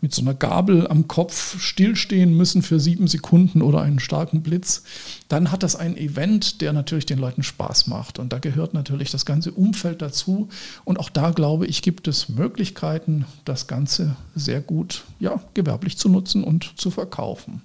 mit 0.00 0.14
so 0.14 0.22
einer 0.22 0.34
Gabel 0.34 0.86
am 0.86 1.08
Kopf 1.08 1.60
stillstehen 1.60 2.36
müssen 2.36 2.62
für 2.62 2.78
sieben 2.78 3.08
Sekunden 3.08 3.62
oder 3.62 3.80
einen 3.80 3.98
starken 3.98 4.42
Blitz, 4.42 4.82
dann 5.28 5.50
hat 5.50 5.62
das 5.62 5.74
ein 5.74 5.96
Event, 5.96 6.60
der 6.60 6.72
natürlich 6.72 7.06
den 7.06 7.18
Leuten 7.18 7.42
Spaß 7.42 7.86
macht. 7.86 8.18
Und 8.18 8.32
da 8.32 8.38
gehört 8.38 8.74
natürlich 8.74 9.10
das 9.10 9.24
ganze 9.24 9.52
Umfeld 9.52 10.02
dazu. 10.02 10.48
Und 10.84 11.00
auch 11.00 11.10
da, 11.10 11.30
glaube 11.30 11.66
ich, 11.66 11.82
gibt 11.82 12.08
es 12.08 12.28
Möglichkeiten, 12.28 13.24
das 13.44 13.66
Ganze 13.66 14.16
sehr 14.34 14.60
gut 14.60 15.04
ja, 15.18 15.40
gewerblich 15.54 15.96
zu 15.96 16.08
nutzen 16.08 16.44
und 16.44 16.78
zu 16.78 16.90
verkaufen. 16.90 17.62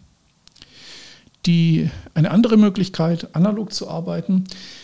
Die, 1.48 1.90
eine 2.14 2.30
andere 2.30 2.56
Möglichkeit, 2.56 3.36
analog 3.36 3.74
zu 3.74 3.90
arbeiten, 3.90 4.44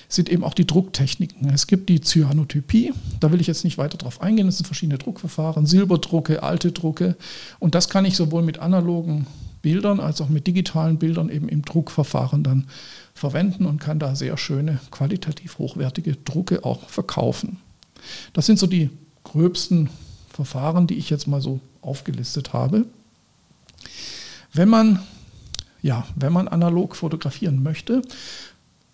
sind 0.10 0.28
eben 0.30 0.44
auch 0.44 0.56
die 0.56 0.66
Drucktechniken. 0.66 1.50
Es 1.50 1.68
gibt 1.68 1.88
die 1.88 2.02
Cyanotypie, 2.02 2.94
da 3.20 3.32
will 3.32 3.42
ich 3.42 3.48
jetzt 3.48 3.64
nicht 3.64 3.78
weiter 3.78 3.98
drauf 3.98 4.22
eingehen, 4.22 4.48
es 4.48 4.58
sind 4.58 4.66
verschiedene 4.66 4.98
Druckverfahren, 4.98 5.68
Silberdrucke, 5.68 6.42
alte 6.42 6.72
Drucke 6.72 7.16
und 7.60 7.76
das 7.76 7.90
kann 7.90 8.06
ich 8.06 8.16
sowohl 8.16 8.42
mit 8.42 8.58
analogen 8.58 9.28
Bildern 9.62 10.00
als 10.00 10.22
auch 10.22 10.30
mit 10.30 10.48
digitalen 10.48 10.98
Bildern 10.98 11.30
eben 11.30 11.50
im 11.50 11.64
Druckverfahren 11.64 12.44
dann 12.44 12.68
verwenden 13.14 13.66
und 13.66 13.80
kann 13.80 14.00
da 14.00 14.16
sehr 14.16 14.38
schöne, 14.38 14.80
qualitativ 14.92 15.58
hochwertige 15.58 16.16
Drucke 16.16 16.64
auch 16.64 16.90
verkaufen. 16.90 17.58
Das 18.34 18.46
sind 18.46 18.58
so 18.58 18.66
die 18.68 18.90
gröbsten 19.24 19.90
Verfahren, 20.30 20.88
die 20.88 20.96
ich 20.96 21.10
jetzt 21.10 21.28
mal 21.28 21.42
so 21.42 21.60
aufgelistet 21.82 22.54
habe. 22.54 22.86
Wenn 24.54 24.70
man 24.70 25.00
ja, 25.82 26.06
wenn 26.16 26.34
man 26.34 26.48
analog 26.48 26.96
fotografieren 26.96 27.64
möchte, 27.64 28.02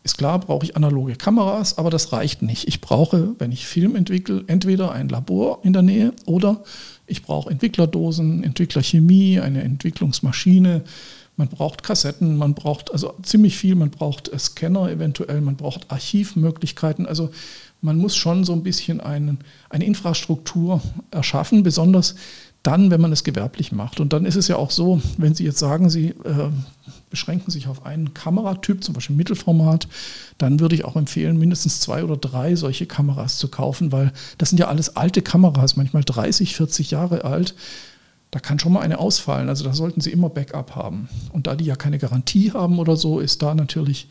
ist 0.03 0.17
klar, 0.17 0.39
brauche 0.39 0.65
ich 0.65 0.75
analoge 0.75 1.15
Kameras, 1.15 1.77
aber 1.77 1.89
das 1.89 2.11
reicht 2.11 2.41
nicht. 2.41 2.67
Ich 2.67 2.81
brauche, 2.81 3.35
wenn 3.39 3.53
ich 3.53 3.65
Film 3.65 3.95
entwickle, 3.95 4.43
entweder 4.47 4.91
ein 4.91 5.07
Labor 5.07 5.59
in 5.63 5.71
der 5.71 5.81
Nähe 5.81 6.13
oder 6.25 6.63
ich 7.07 7.23
brauche 7.23 7.49
Entwicklerdosen, 7.49 8.43
Entwicklerchemie, 8.43 9.39
eine 9.39 9.63
Entwicklungsmaschine. 9.63 10.83
Man 11.37 11.47
braucht 11.47 11.83
Kassetten, 11.83 12.37
man 12.37 12.53
braucht 12.53 12.91
also 12.91 13.13
ziemlich 13.23 13.57
viel, 13.57 13.75
man 13.75 13.89
braucht 13.89 14.29
Scanner 14.37 14.89
eventuell, 14.89 15.41
man 15.41 15.55
braucht 15.55 15.89
Archivmöglichkeiten. 15.89 17.05
Also 17.05 17.31
man 17.83 17.97
muss 17.97 18.15
schon 18.15 18.43
so 18.45 18.53
ein 18.53 18.63
bisschen 18.63 19.01
einen, 19.01 19.39
eine 19.69 19.85
Infrastruktur 19.85 20.81
erschaffen, 21.11 21.63
besonders 21.63 22.15
dann, 22.63 22.91
wenn 22.91 23.01
man 23.01 23.11
es 23.11 23.25
gewerblich 23.25 23.73
macht. 23.73 23.99
Und 23.99 24.13
dann 24.13 24.25
ist 24.25 24.37
es 24.37 24.47
ja 24.47 24.55
auch 24.55 24.71
so, 24.71 25.01
wenn 25.17 25.35
Sie 25.35 25.43
jetzt 25.43 25.59
sagen, 25.59 25.89
Sie 25.89 26.09
äh, 26.23 26.49
beschränken 27.09 27.51
sich 27.51 27.67
auf 27.67 27.85
einen 27.85 28.13
Kameratyp, 28.13 28.83
zum 28.83 28.93
Beispiel 28.93 29.17
Mittelformat, 29.17 29.89
dann 30.37 30.61
würde 30.61 30.75
ich 30.75 30.85
auch 30.85 30.95
empfehlen, 30.95 31.37
mindestens 31.37 31.81
zwei 31.81 32.05
oder 32.05 32.15
drei 32.15 32.55
solche 32.55 32.85
Kameras 32.85 33.37
zu 33.37 33.49
kaufen, 33.49 33.91
weil 33.91 34.13
das 34.37 34.49
sind 34.49 34.59
ja 34.59 34.69
alles 34.69 34.95
alte 34.95 35.21
Kameras, 35.21 35.75
manchmal 35.75 36.05
30, 36.05 36.55
40 36.55 36.91
Jahre 36.91 37.25
alt. 37.25 37.53
Da 38.31 38.39
kann 38.39 38.59
schon 38.59 38.71
mal 38.71 38.79
eine 38.79 38.97
ausfallen. 38.97 39.49
Also 39.49 39.65
da 39.65 39.73
sollten 39.73 39.99
Sie 39.99 40.11
immer 40.11 40.29
Backup 40.29 40.73
haben. 40.73 41.09
Und 41.33 41.47
da 41.47 41.55
die 41.55 41.65
ja 41.65 41.75
keine 41.75 41.99
Garantie 41.99 42.53
haben 42.53 42.79
oder 42.79 42.95
so, 42.95 43.19
ist 43.19 43.41
da 43.41 43.53
natürlich 43.53 44.07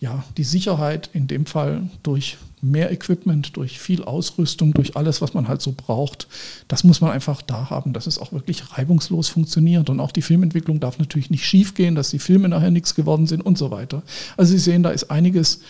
ja, 0.00 0.24
die 0.36 0.44
Sicherheit 0.44 1.10
in 1.12 1.26
dem 1.26 1.46
Fall 1.46 1.88
durch 2.02 2.38
mehr 2.70 2.90
Equipment, 2.90 3.56
durch 3.56 3.78
viel 3.78 4.02
Ausrüstung, 4.04 4.72
durch 4.74 4.96
alles, 4.96 5.20
was 5.20 5.34
man 5.34 5.48
halt 5.48 5.62
so 5.62 5.72
braucht, 5.76 6.28
das 6.68 6.84
muss 6.84 7.00
man 7.00 7.10
einfach 7.10 7.42
da 7.42 7.70
haben, 7.70 7.92
dass 7.92 8.06
es 8.06 8.18
auch 8.18 8.32
wirklich 8.32 8.76
reibungslos 8.76 9.28
funktioniert. 9.28 9.90
Und 9.90 10.00
auch 10.00 10.12
die 10.12 10.22
Filmentwicklung 10.22 10.80
darf 10.80 10.98
natürlich 10.98 11.30
nicht 11.30 11.44
schief 11.44 11.74
gehen, 11.74 11.94
dass 11.94 12.10
die 12.10 12.18
Filme 12.18 12.48
nachher 12.48 12.70
nichts 12.70 12.94
geworden 12.94 13.26
sind 13.26 13.44
und 13.44 13.58
so 13.58 13.70
weiter. 13.70 14.02
Also 14.36 14.52
Sie 14.52 14.58
sehen, 14.58 14.82
da 14.82 14.90
ist 14.90 15.10
einiges 15.10 15.60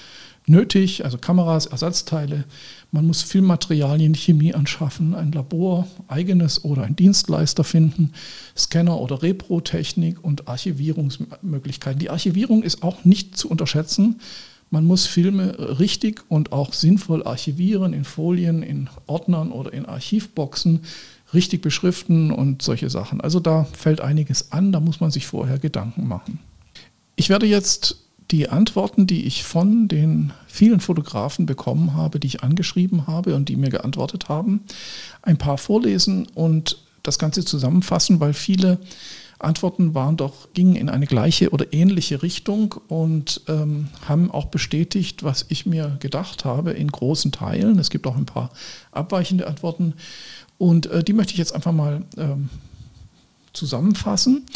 nötig, 0.46 1.04
also 1.04 1.18
Kameras, 1.18 1.66
Ersatzteile. 1.66 2.44
Man 2.92 3.06
muss 3.06 3.22
Filmmaterialien, 3.22 4.14
Chemie 4.14 4.54
anschaffen, 4.54 5.14
ein 5.14 5.32
Labor, 5.32 5.86
eigenes 6.08 6.64
oder 6.64 6.82
ein 6.84 6.96
Dienstleister 6.96 7.64
finden, 7.64 8.12
Scanner 8.56 9.00
oder 9.00 9.22
Repro-Technik 9.22 10.22
und 10.22 10.48
Archivierungsmöglichkeiten. 10.48 11.98
Die 11.98 12.10
Archivierung 12.10 12.62
ist 12.62 12.82
auch 12.82 13.04
nicht 13.04 13.36
zu 13.36 13.50
unterschätzen. 13.50 14.20
Man 14.70 14.84
muss 14.84 15.06
Filme 15.06 15.78
richtig 15.78 16.22
und 16.28 16.52
auch 16.52 16.72
sinnvoll 16.72 17.24
archivieren 17.24 17.92
in 17.92 18.04
Folien, 18.04 18.62
in 18.62 18.88
Ordnern 19.06 19.52
oder 19.52 19.72
in 19.72 19.86
Archivboxen, 19.86 20.80
richtig 21.34 21.62
beschriften 21.62 22.30
und 22.30 22.62
solche 22.62 22.90
Sachen. 22.90 23.20
Also 23.20 23.40
da 23.40 23.64
fällt 23.64 24.00
einiges 24.00 24.52
an, 24.52 24.72
da 24.72 24.80
muss 24.80 25.00
man 25.00 25.10
sich 25.10 25.26
vorher 25.26 25.58
Gedanken 25.58 26.08
machen. 26.08 26.38
Ich 27.14 27.28
werde 27.28 27.46
jetzt 27.46 27.98
die 28.30 28.48
Antworten, 28.48 29.06
die 29.06 29.24
ich 29.24 29.44
von 29.44 29.88
den 29.88 30.32
vielen 30.48 30.80
Fotografen 30.80 31.46
bekommen 31.46 31.94
habe, 31.94 32.18
die 32.18 32.26
ich 32.26 32.42
angeschrieben 32.42 33.06
habe 33.06 33.34
und 33.36 33.48
die 33.48 33.56
mir 33.56 33.70
geantwortet 33.70 34.28
haben, 34.28 34.62
ein 35.22 35.38
paar 35.38 35.58
vorlesen 35.58 36.26
und 36.34 36.78
das 37.02 37.18
Ganze 37.18 37.44
zusammenfassen, 37.44 38.18
weil 38.18 38.34
viele 38.34 38.78
Antworten 39.38 39.94
waren 39.94 40.16
doch, 40.16 40.48
gingen 40.54 40.76
in 40.76 40.88
eine 40.88 41.06
gleiche 41.06 41.50
oder 41.50 41.72
ähnliche 41.72 42.22
Richtung 42.22 42.74
und 42.88 43.42
ähm, 43.48 43.88
haben 44.06 44.30
auch 44.30 44.46
bestätigt, 44.46 45.24
was 45.24 45.44
ich 45.48 45.66
mir 45.66 45.96
gedacht 46.00 46.44
habe 46.44 46.72
in 46.72 46.88
großen 46.88 47.32
Teilen. 47.32 47.78
Es 47.78 47.90
gibt 47.90 48.06
auch 48.06 48.16
ein 48.16 48.26
paar 48.26 48.50
abweichende 48.92 49.46
Antworten 49.46 49.94
und 50.58 50.86
äh, 50.86 51.04
die 51.04 51.12
möchte 51.12 51.32
ich 51.32 51.38
jetzt 51.38 51.54
einfach 51.54 51.72
mal 51.72 52.04
ähm, 52.16 52.48
zusammenfassen. 53.52 54.46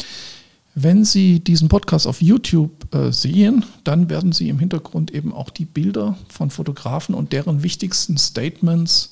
Wenn 0.73 1.03
Sie 1.03 1.41
diesen 1.41 1.67
Podcast 1.67 2.07
auf 2.07 2.21
YouTube 2.21 2.95
äh, 2.95 3.11
sehen, 3.11 3.65
dann 3.83 4.09
werden 4.09 4.31
Sie 4.31 4.49
im 4.49 4.57
Hintergrund 4.57 5.11
eben 5.11 5.33
auch 5.33 5.49
die 5.49 5.65
Bilder 5.65 6.17
von 6.29 6.49
Fotografen 6.49 7.13
und 7.13 7.33
deren 7.33 7.61
wichtigsten 7.61 8.17
Statements 8.17 9.11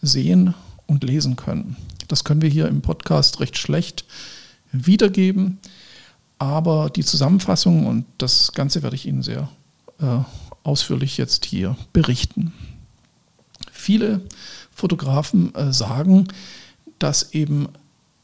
sehen 0.00 0.54
und 0.86 1.04
lesen 1.04 1.36
können. 1.36 1.76
Das 2.08 2.24
können 2.24 2.42
wir 2.42 2.48
hier 2.48 2.68
im 2.68 2.80
Podcast 2.80 3.40
recht 3.40 3.58
schlecht 3.58 4.04
wiedergeben, 4.72 5.58
aber 6.38 6.90
die 6.90 7.04
Zusammenfassung 7.04 7.86
und 7.86 8.06
das 8.18 8.52
Ganze 8.52 8.82
werde 8.82 8.96
ich 8.96 9.06
Ihnen 9.06 9.22
sehr 9.22 9.48
äh, 10.00 10.18
ausführlich 10.62 11.16
jetzt 11.16 11.44
hier 11.44 11.76
berichten. 11.92 12.52
Viele 13.72 14.22
Fotografen 14.70 15.54
äh, 15.54 15.72
sagen, 15.72 16.28
dass 16.98 17.34
eben 17.34 17.68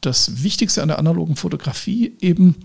das 0.01 0.43
Wichtigste 0.43 0.81
an 0.81 0.87
der 0.87 0.99
analogen 0.99 1.35
Fotografie 1.35 2.13
eben 2.21 2.55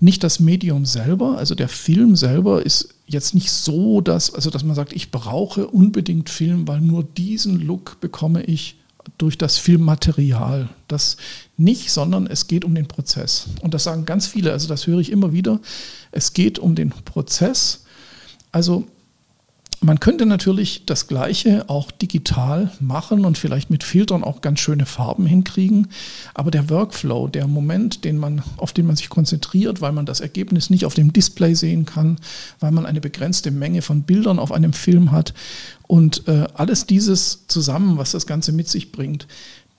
nicht 0.00 0.22
das 0.22 0.40
Medium 0.40 0.84
selber, 0.84 1.38
also 1.38 1.54
der 1.54 1.68
Film 1.68 2.16
selber 2.16 2.64
ist 2.64 2.94
jetzt 3.06 3.34
nicht 3.34 3.50
so, 3.50 4.00
dass, 4.00 4.34
also 4.34 4.50
dass 4.50 4.64
man 4.64 4.74
sagt, 4.74 4.92
ich 4.92 5.10
brauche 5.10 5.66
unbedingt 5.66 6.28
Film, 6.28 6.68
weil 6.68 6.80
nur 6.80 7.04
diesen 7.04 7.60
Look 7.60 8.00
bekomme 8.00 8.42
ich 8.42 8.76
durch 9.18 9.38
das 9.38 9.58
Filmmaterial. 9.58 10.68
Das 10.88 11.16
nicht, 11.56 11.90
sondern 11.90 12.26
es 12.26 12.46
geht 12.46 12.64
um 12.64 12.74
den 12.74 12.88
Prozess. 12.88 13.48
Und 13.60 13.74
das 13.74 13.84
sagen 13.84 14.04
ganz 14.04 14.26
viele, 14.26 14.52
also 14.52 14.68
das 14.68 14.86
höre 14.86 15.00
ich 15.00 15.10
immer 15.10 15.32
wieder. 15.32 15.60
Es 16.10 16.32
geht 16.32 16.58
um 16.58 16.74
den 16.74 16.90
Prozess. 16.90 17.84
Also 18.52 18.86
man 19.84 20.00
könnte 20.00 20.24
natürlich 20.24 20.86
das 20.86 21.08
Gleiche 21.08 21.68
auch 21.68 21.90
digital 21.90 22.72
machen 22.80 23.24
und 23.24 23.36
vielleicht 23.36 23.70
mit 23.70 23.84
Filtern 23.84 24.24
auch 24.24 24.40
ganz 24.40 24.60
schöne 24.60 24.86
Farben 24.86 25.26
hinkriegen. 25.26 25.88
Aber 26.32 26.50
der 26.50 26.70
Workflow, 26.70 27.28
der 27.28 27.46
Moment, 27.46 28.04
den 28.04 28.16
man, 28.16 28.42
auf 28.56 28.72
den 28.72 28.86
man 28.86 28.96
sich 28.96 29.10
konzentriert, 29.10 29.80
weil 29.80 29.92
man 29.92 30.06
das 30.06 30.20
Ergebnis 30.20 30.70
nicht 30.70 30.86
auf 30.86 30.94
dem 30.94 31.12
Display 31.12 31.54
sehen 31.54 31.84
kann, 31.84 32.16
weil 32.60 32.72
man 32.72 32.86
eine 32.86 33.00
begrenzte 33.00 33.50
Menge 33.50 33.82
von 33.82 34.02
Bildern 34.02 34.38
auf 34.38 34.52
einem 34.52 34.72
Film 34.72 35.12
hat 35.12 35.34
und 35.86 36.26
äh, 36.28 36.46
alles 36.54 36.86
dieses 36.86 37.46
zusammen, 37.46 37.98
was 37.98 38.12
das 38.12 38.26
Ganze 38.26 38.52
mit 38.52 38.68
sich 38.68 38.90
bringt, 38.90 39.26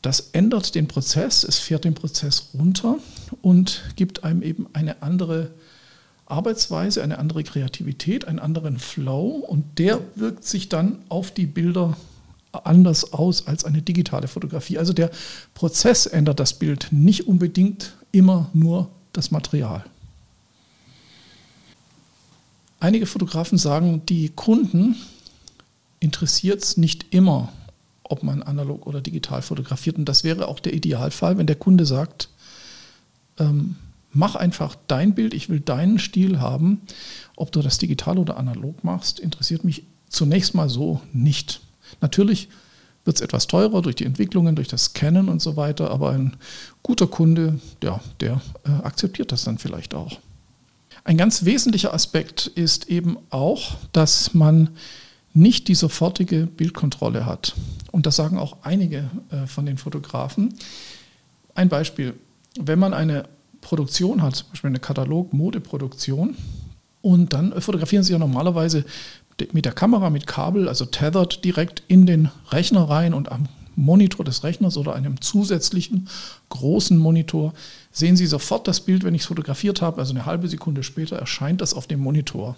das 0.04 0.30
ändert 0.34 0.76
den 0.76 0.88
Prozess, 0.88 1.44
es 1.44 1.58
fährt 1.58 1.84
den 1.84 1.96
Prozess 1.96 2.50
runter 2.54 2.98
und 3.42 3.82
gibt 3.96 4.24
einem 4.24 4.44
eben 4.44 4.68
eine 4.74 5.02
andere 5.02 5.50
Arbeitsweise, 6.26 7.04
eine 7.04 7.20
andere 7.20 7.44
Kreativität, 7.44 8.26
einen 8.26 8.40
anderen 8.40 8.80
Flow 8.80 9.46
und 9.48 9.78
der 9.78 10.02
wirkt 10.16 10.44
sich 10.44 10.70
dann 10.70 11.00
auf 11.10 11.32
die 11.32 11.46
Bilder 11.46 11.96
anders 12.52 13.14
aus 13.14 13.48
als 13.48 13.66
eine 13.66 13.82
digitale 13.82 14.28
Fotografie. 14.28 14.78
Also 14.78 14.94
der 14.94 15.12
Prozess 15.54 16.06
ändert 16.06 16.40
das 16.40 16.54
Bild, 16.54 16.88
nicht 16.92 17.28
unbedingt 17.28 17.96
immer 18.12 18.50
nur 18.54 18.90
das 19.14 19.32
Material. 19.32 19.86
Einige 22.80 23.06
Fotografen 23.06 23.58
sagen, 23.58 24.02
die 24.08 24.30
Kunden 24.30 24.96
interessiert 26.00 26.64
es 26.64 26.78
nicht 26.78 27.14
immer, 27.14 27.52
ob 28.04 28.24
man 28.24 28.44
analog 28.44 28.86
oder 28.86 29.02
digital 29.02 29.42
fotografiert. 29.42 29.98
Und 29.98 30.06
das 30.06 30.24
wäre 30.24 30.48
auch 30.48 30.60
der 30.60 30.74
Idealfall, 30.74 31.38
wenn 31.38 31.48
der 31.48 31.56
Kunde 31.56 31.86
sagt, 31.86 32.30
ähm, 33.40 33.76
mach 34.16 34.36
einfach 34.36 34.76
dein 34.88 35.14
Bild, 35.14 35.34
ich 35.34 35.50
will 35.50 35.60
deinen 35.60 36.00
Stil 36.00 36.40
haben. 36.40 36.82
Ob 37.36 37.52
du 37.52 37.62
das 37.62 37.78
digital 37.78 38.18
oder 38.18 38.38
analog 38.38 38.84
machst, 38.84 39.20
interessiert 39.20 39.64
mich 39.64 39.84
zunächst 40.10 40.56
mal 40.56 40.70
so 40.70 41.02
nicht. 41.14 41.62
Natürlich 42.02 42.50
wird 43.04 43.18
es 43.18 43.22
etwas 43.22 43.48
teurer 43.48 43.82
durch 43.82 43.96
die 43.96 44.06
Entwicklungen, 44.06 44.56
durch 44.56 44.68
das 44.68 44.86
Scannen 44.86 45.30
und 45.30 45.42
so 45.42 45.56
weiter, 45.56 45.92
aber 45.92 46.12
ein 46.12 46.38
guter 46.82 47.08
Kunde, 47.08 47.60
ja, 47.84 48.02
der 48.20 48.42
äh, 48.66 48.72
akzeptiert 48.84 49.32
das 49.32 49.44
dann 49.44 49.60
vielleicht 49.60 49.94
auch. 49.94 50.20
Ein 51.04 51.18
ganz 51.18 51.46
wesentlicher 51.46 51.94
Aspekt 51.94 52.48
ist 52.48 52.90
eben 52.90 53.18
auch, 53.30 53.76
dass 53.92 54.34
man 54.34 54.70
nicht 55.34 55.68
die 55.68 55.76
sofortige 55.76 56.48
Bildkontrolle 56.48 57.26
hat. 57.26 57.54
Und 57.92 58.06
das 58.06 58.16
sagen 58.16 58.40
auch 58.40 58.58
einige 58.64 59.10
äh, 59.30 59.46
von 59.46 59.66
den 59.66 59.78
Fotografen. 59.78 60.56
Ein 61.54 61.70
Beispiel, 61.70 62.16
wenn 62.60 62.80
man 62.80 62.94
eine 62.94 63.28
Produktion 63.66 64.22
hat, 64.22 64.36
zum 64.36 64.50
Beispiel 64.50 64.68
eine 64.70 64.80
Katalog-Modeproduktion. 64.80 66.36
Und 67.02 67.34
dann 67.34 67.60
fotografieren 67.60 68.04
Sie 68.04 68.14
ja 68.14 68.20
normalerweise 68.20 68.86
mit 69.52 69.66
der 69.66 69.74
Kamera, 69.74 70.12
mit 70.12 70.28
Kabel, 70.28 70.70
also 70.70 70.86
tethered 70.86 71.44
direkt 71.44 71.82
in 71.88 72.06
den 72.06 72.30
Rechner 72.52 72.84
rein 72.84 73.14
und 73.16 73.32
am 73.32 73.50
Monitor 73.76 74.24
des 74.24 74.44
Rechners 74.44 74.78
oder 74.78 74.94
einem 74.94 75.20
zusätzlichen 75.20 76.08
großen 76.50 76.98
Monitor 76.98 77.54
sehen 77.92 78.16
Sie 78.16 78.28
sofort 78.28 78.68
das 78.68 78.82
Bild, 78.82 79.04
wenn 79.04 79.16
ich 79.16 79.24
es 79.24 79.28
fotografiert 79.28 79.82
habe. 79.82 80.00
Also 80.00 80.14
eine 80.14 80.28
halbe 80.28 80.48
Sekunde 80.48 80.84
später 80.84 81.18
erscheint 81.18 81.60
das 81.60 81.74
auf 81.74 81.88
dem 81.88 82.00
Monitor. 82.00 82.56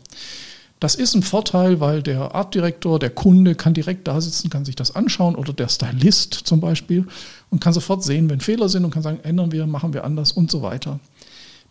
Das 0.80 0.94
ist 0.94 1.16
ein 1.16 1.24
Vorteil, 1.24 1.80
weil 1.80 2.04
der 2.04 2.36
Artdirektor, 2.36 3.00
der 3.00 3.10
Kunde 3.10 3.56
kann 3.56 3.74
direkt 3.74 4.08
da 4.08 4.22
sitzen, 4.22 4.50
kann 4.50 4.66
sich 4.66 4.76
das 4.76 4.96
anschauen 4.96 5.36
oder 5.36 5.52
der 5.54 5.70
Stylist 5.70 6.34
zum 6.34 6.60
Beispiel 6.60 7.08
und 7.50 7.62
kann 7.62 7.74
sofort 7.74 8.04
sehen, 8.04 8.30
wenn 8.30 8.42
Fehler 8.42 8.70
sind 8.70 8.86
und 8.86 8.92
kann 8.92 9.02
sagen, 9.02 9.20
ändern 9.24 9.52
wir, 9.52 9.66
machen 9.66 9.94
wir 9.94 10.04
anders 10.04 10.32
und 10.32 10.52
so 10.52 10.62
weiter. 10.62 11.00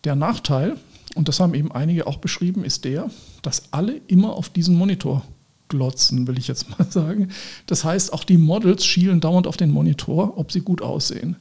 Der 0.04 0.16
Nachteil, 0.16 0.76
und 1.14 1.28
das 1.28 1.38
haben 1.38 1.54
eben 1.54 1.70
einige 1.70 2.06
auch 2.06 2.16
beschrieben, 2.16 2.64
ist 2.64 2.84
der, 2.84 3.08
dass 3.42 3.72
alle 3.72 4.00
immer 4.08 4.32
auf 4.32 4.48
diesen 4.48 4.76
Monitor 4.76 5.22
glotzen, 5.68 6.26
will 6.26 6.38
ich 6.38 6.48
jetzt 6.48 6.68
mal 6.78 6.90
sagen. 6.90 7.28
Das 7.66 7.84
heißt, 7.84 8.12
auch 8.12 8.24
die 8.24 8.38
Models 8.38 8.84
schielen 8.84 9.20
dauernd 9.20 9.46
auf 9.46 9.56
den 9.56 9.70
Monitor, 9.70 10.36
ob 10.36 10.50
sie 10.50 10.60
gut 10.60 10.82
aussehen. 10.82 11.36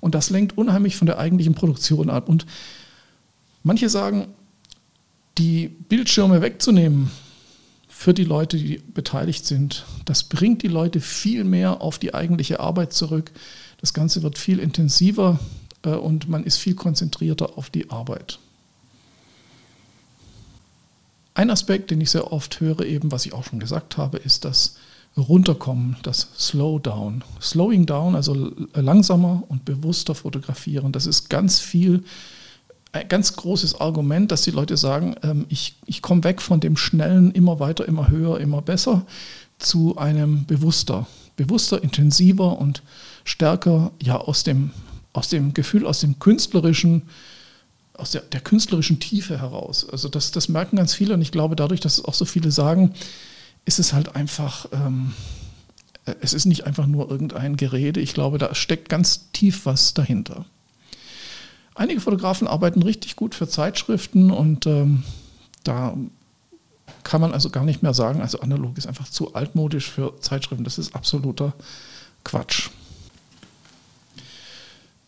Und 0.00 0.14
das 0.14 0.30
lenkt 0.30 0.56
unheimlich 0.56 0.96
von 0.96 1.06
der 1.06 1.18
eigentlichen 1.18 1.54
Produktion 1.54 2.08
ab. 2.08 2.28
Und 2.28 2.46
manche 3.62 3.90
sagen, 3.90 4.28
die 5.40 5.68
Bildschirme 5.68 6.42
wegzunehmen 6.42 7.10
für 7.88 8.12
die 8.12 8.24
Leute, 8.24 8.58
die 8.58 8.76
beteiligt 8.78 9.46
sind, 9.46 9.86
das 10.04 10.22
bringt 10.22 10.62
die 10.62 10.68
Leute 10.68 11.00
viel 11.00 11.44
mehr 11.44 11.80
auf 11.80 11.98
die 11.98 12.12
eigentliche 12.12 12.60
Arbeit 12.60 12.92
zurück. 12.92 13.30
Das 13.80 13.94
Ganze 13.94 14.22
wird 14.22 14.36
viel 14.36 14.58
intensiver 14.58 15.40
äh, 15.82 15.90
und 15.90 16.28
man 16.28 16.44
ist 16.44 16.58
viel 16.58 16.74
konzentrierter 16.74 17.56
auf 17.56 17.70
die 17.70 17.90
Arbeit. 17.90 18.38
Ein 21.32 21.48
Aspekt, 21.48 21.90
den 21.90 22.02
ich 22.02 22.10
sehr 22.10 22.32
oft 22.32 22.60
höre, 22.60 22.84
eben 22.84 23.10
was 23.10 23.24
ich 23.24 23.32
auch 23.32 23.44
schon 23.44 23.60
gesagt 23.60 23.96
habe, 23.96 24.18
ist 24.18 24.44
das 24.44 24.76
Runterkommen, 25.16 25.96
das 26.02 26.28
Slowdown. 26.38 27.24
Slowing 27.40 27.86
down, 27.86 28.14
also 28.14 28.52
langsamer 28.74 29.42
und 29.48 29.64
bewusster 29.64 30.14
fotografieren, 30.14 30.92
das 30.92 31.06
ist 31.06 31.30
ganz 31.30 31.60
viel 31.60 32.04
ein 32.92 33.08
ganz 33.08 33.36
großes 33.36 33.80
Argument, 33.80 34.32
dass 34.32 34.42
die 34.42 34.50
Leute 34.50 34.76
sagen, 34.76 35.14
ähm, 35.22 35.46
ich, 35.48 35.76
ich 35.86 36.02
komme 36.02 36.24
weg 36.24 36.42
von 36.42 36.60
dem 36.60 36.76
schnellen, 36.76 37.30
immer 37.32 37.60
weiter, 37.60 37.86
immer 37.86 38.08
höher, 38.08 38.40
immer 38.40 38.62
besser 38.62 39.06
zu 39.58 39.96
einem 39.96 40.46
bewusster, 40.46 41.06
bewusster, 41.36 41.82
intensiver 41.82 42.58
und 42.58 42.82
stärker 43.24 43.92
ja 44.02 44.16
aus 44.16 44.42
dem, 44.42 44.70
aus 45.12 45.28
dem 45.28 45.54
Gefühl, 45.54 45.86
aus 45.86 46.00
dem 46.00 46.18
künstlerischen, 46.18 47.02
aus 47.94 48.10
der, 48.10 48.22
der 48.22 48.40
künstlerischen 48.40 48.98
Tiefe 48.98 49.38
heraus. 49.38 49.88
Also 49.88 50.08
das, 50.08 50.32
das 50.32 50.48
merken 50.48 50.76
ganz 50.76 50.94
viele 50.94 51.14
und 51.14 51.22
ich 51.22 51.32
glaube 51.32 51.56
dadurch, 51.56 51.80
dass 51.80 52.04
auch 52.04 52.14
so 52.14 52.24
viele 52.24 52.50
sagen, 52.50 52.94
ist 53.66 53.78
es 53.78 53.92
halt 53.92 54.16
einfach, 54.16 54.66
ähm, 54.72 55.12
es 56.20 56.32
ist 56.32 56.46
nicht 56.46 56.66
einfach 56.66 56.86
nur 56.86 57.10
irgendein 57.10 57.56
Gerede. 57.56 58.00
Ich 58.00 58.14
glaube, 58.14 58.38
da 58.38 58.54
steckt 58.54 58.88
ganz 58.88 59.30
tief 59.32 59.66
was 59.66 59.94
dahinter. 59.94 60.46
Einige 61.74 62.00
Fotografen 62.00 62.48
arbeiten 62.48 62.82
richtig 62.82 63.16
gut 63.16 63.34
für 63.34 63.48
Zeitschriften 63.48 64.30
und 64.30 64.66
ähm, 64.66 65.04
da 65.64 65.96
kann 67.02 67.20
man 67.20 67.32
also 67.32 67.50
gar 67.50 67.64
nicht 67.64 67.82
mehr 67.82 67.94
sagen, 67.94 68.20
also 68.20 68.40
analog 68.40 68.76
ist 68.76 68.86
einfach 68.86 69.08
zu 69.08 69.34
altmodisch 69.34 69.90
für 69.90 70.18
Zeitschriften. 70.20 70.64
Das 70.64 70.78
ist 70.78 70.94
absoluter 70.94 71.54
Quatsch. 72.24 72.70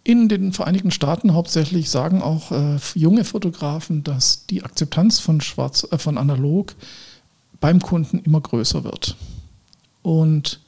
In 0.04 0.28
den 0.28 0.52
Vereinigten 0.52 0.90
Staaten 0.90 1.32
hauptsächlich 1.32 1.88
sagen 1.90 2.22
auch 2.22 2.50
äh, 2.50 2.78
junge 2.94 3.24
Fotografen, 3.24 4.02
dass 4.02 4.46
die 4.46 4.64
Akzeptanz 4.64 5.20
von, 5.20 5.40
Schwarz, 5.40 5.86
äh, 5.90 5.98
von 5.98 6.18
analog 6.18 6.74
beim 7.60 7.80
Kunden 7.80 8.18
immer 8.18 8.40
größer 8.40 8.82
wird. 8.82 9.16
Und 10.02 10.60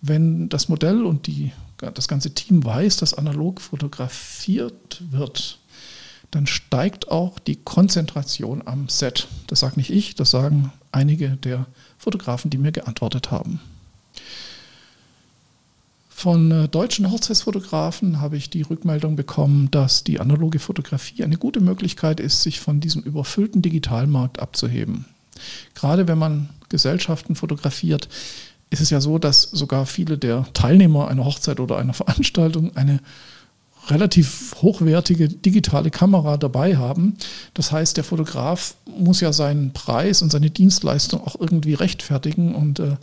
wenn 0.00 0.48
das 0.48 0.68
Modell 0.68 1.04
und 1.04 1.26
die 1.26 1.50
das 1.78 2.08
ganze 2.08 2.34
Team 2.34 2.64
weiß, 2.64 2.96
dass 2.96 3.14
analog 3.14 3.60
fotografiert 3.60 5.02
wird, 5.10 5.58
dann 6.30 6.46
steigt 6.46 7.10
auch 7.10 7.38
die 7.38 7.56
Konzentration 7.56 8.62
am 8.66 8.88
Set. 8.88 9.28
Das 9.46 9.60
sage 9.60 9.76
nicht 9.76 9.90
ich, 9.90 10.14
das 10.14 10.30
sagen 10.30 10.72
einige 10.92 11.30
der 11.30 11.66
Fotografen, 11.96 12.50
die 12.50 12.58
mir 12.58 12.72
geantwortet 12.72 13.30
haben. 13.30 13.60
Von 16.18 16.50
äh, 16.50 16.68
deutschen 16.68 17.12
Hochzeitsfotografen 17.12 18.20
habe 18.20 18.36
ich 18.36 18.50
die 18.50 18.62
Rückmeldung 18.62 19.14
bekommen, 19.14 19.70
dass 19.70 20.02
die 20.02 20.18
analoge 20.18 20.58
Fotografie 20.58 21.22
eine 21.22 21.36
gute 21.36 21.60
Möglichkeit 21.60 22.18
ist, 22.18 22.42
sich 22.42 22.58
von 22.58 22.80
diesem 22.80 23.02
überfüllten 23.02 23.62
Digitalmarkt 23.62 24.40
abzuheben. 24.40 25.04
Gerade 25.74 26.08
wenn 26.08 26.18
man 26.18 26.48
Gesellschaften 26.68 27.36
fotografiert, 27.36 28.08
ist 28.70 28.80
es 28.80 28.90
ja 28.90 29.00
so, 29.00 29.18
dass 29.18 29.42
sogar 29.42 29.86
viele 29.86 30.18
der 30.18 30.46
Teilnehmer 30.52 31.08
einer 31.08 31.24
Hochzeit 31.24 31.60
oder 31.60 31.78
einer 31.78 31.94
Veranstaltung 31.94 32.76
eine 32.76 33.00
relativ 33.90 34.54
hochwertige 34.60 35.28
digitale 35.28 35.90
Kamera 35.90 36.36
dabei 36.36 36.76
haben. 36.76 37.16
Das 37.54 37.72
heißt, 37.72 37.96
der 37.96 38.04
Fotograf 38.04 38.74
muss 38.86 39.20
ja 39.20 39.32
seinen 39.32 39.72
Preis 39.72 40.20
und 40.22 40.30
seine 40.30 40.50
Dienstleistung 40.50 41.26
auch 41.26 41.36
irgendwie 41.38 41.74
rechtfertigen 41.74 42.54
und 42.54 42.80
äh, 42.80 42.96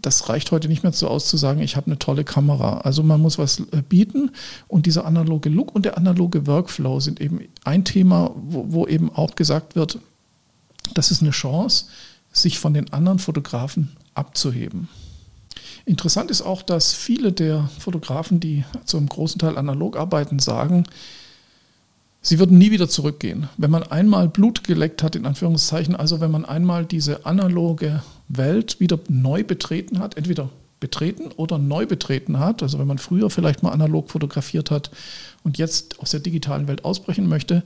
das 0.00 0.30
reicht 0.30 0.50
heute 0.50 0.68
nicht 0.68 0.82
mehr 0.82 0.92
so 0.92 1.08
aus 1.08 1.28
zu 1.28 1.36
sagen, 1.36 1.60
ich 1.60 1.76
habe 1.76 1.86
eine 1.86 1.98
tolle 1.98 2.24
Kamera. 2.24 2.78
Also 2.78 3.02
man 3.02 3.20
muss 3.20 3.36
was 3.36 3.60
äh, 3.60 3.82
bieten 3.86 4.30
und 4.66 4.86
dieser 4.86 5.04
analoge 5.04 5.50
Look 5.50 5.74
und 5.74 5.84
der 5.84 5.98
analoge 5.98 6.46
Workflow 6.46 7.00
sind 7.00 7.20
eben 7.20 7.40
ein 7.64 7.84
Thema, 7.84 8.30
wo, 8.34 8.66
wo 8.68 8.86
eben 8.86 9.10
auch 9.14 9.34
gesagt 9.34 9.76
wird, 9.76 9.98
das 10.94 11.10
ist 11.10 11.20
eine 11.20 11.32
Chance, 11.32 11.86
sich 12.32 12.58
von 12.58 12.74
den 12.74 12.92
anderen 12.92 13.18
Fotografen 13.18 13.96
abzuheben. 14.14 14.88
Interessant 15.84 16.30
ist 16.30 16.42
auch, 16.42 16.62
dass 16.62 16.92
viele 16.92 17.32
der 17.32 17.68
Fotografen, 17.78 18.40
die 18.40 18.64
zu 18.84 18.96
einem 18.96 19.08
großen 19.08 19.38
Teil 19.38 19.56
analog 19.56 19.96
arbeiten, 19.96 20.38
sagen, 20.38 20.84
sie 22.22 22.38
würden 22.38 22.58
nie 22.58 22.70
wieder 22.70 22.88
zurückgehen. 22.88 23.48
Wenn 23.56 23.70
man 23.70 23.82
einmal 23.84 24.28
Blut 24.28 24.64
geleckt 24.64 25.02
hat, 25.02 25.16
in 25.16 25.26
Anführungszeichen, 25.26 25.96
also 25.96 26.20
wenn 26.20 26.30
man 26.30 26.44
einmal 26.44 26.84
diese 26.84 27.26
analoge 27.26 28.02
Welt 28.28 28.78
wieder 28.78 28.98
neu 29.08 29.42
betreten 29.42 29.98
hat, 29.98 30.16
entweder 30.16 30.50
betreten 30.80 31.30
oder 31.36 31.58
neu 31.58 31.86
betreten 31.86 32.38
hat, 32.38 32.62
also 32.62 32.78
wenn 32.78 32.86
man 32.86 32.98
früher 32.98 33.30
vielleicht 33.30 33.62
mal 33.62 33.72
analog 33.72 34.10
fotografiert 34.10 34.70
hat 34.70 34.90
und 35.44 35.58
jetzt 35.58 36.00
aus 36.00 36.10
der 36.10 36.20
digitalen 36.20 36.68
Welt 36.68 36.84
ausbrechen 36.84 37.28
möchte, 37.28 37.62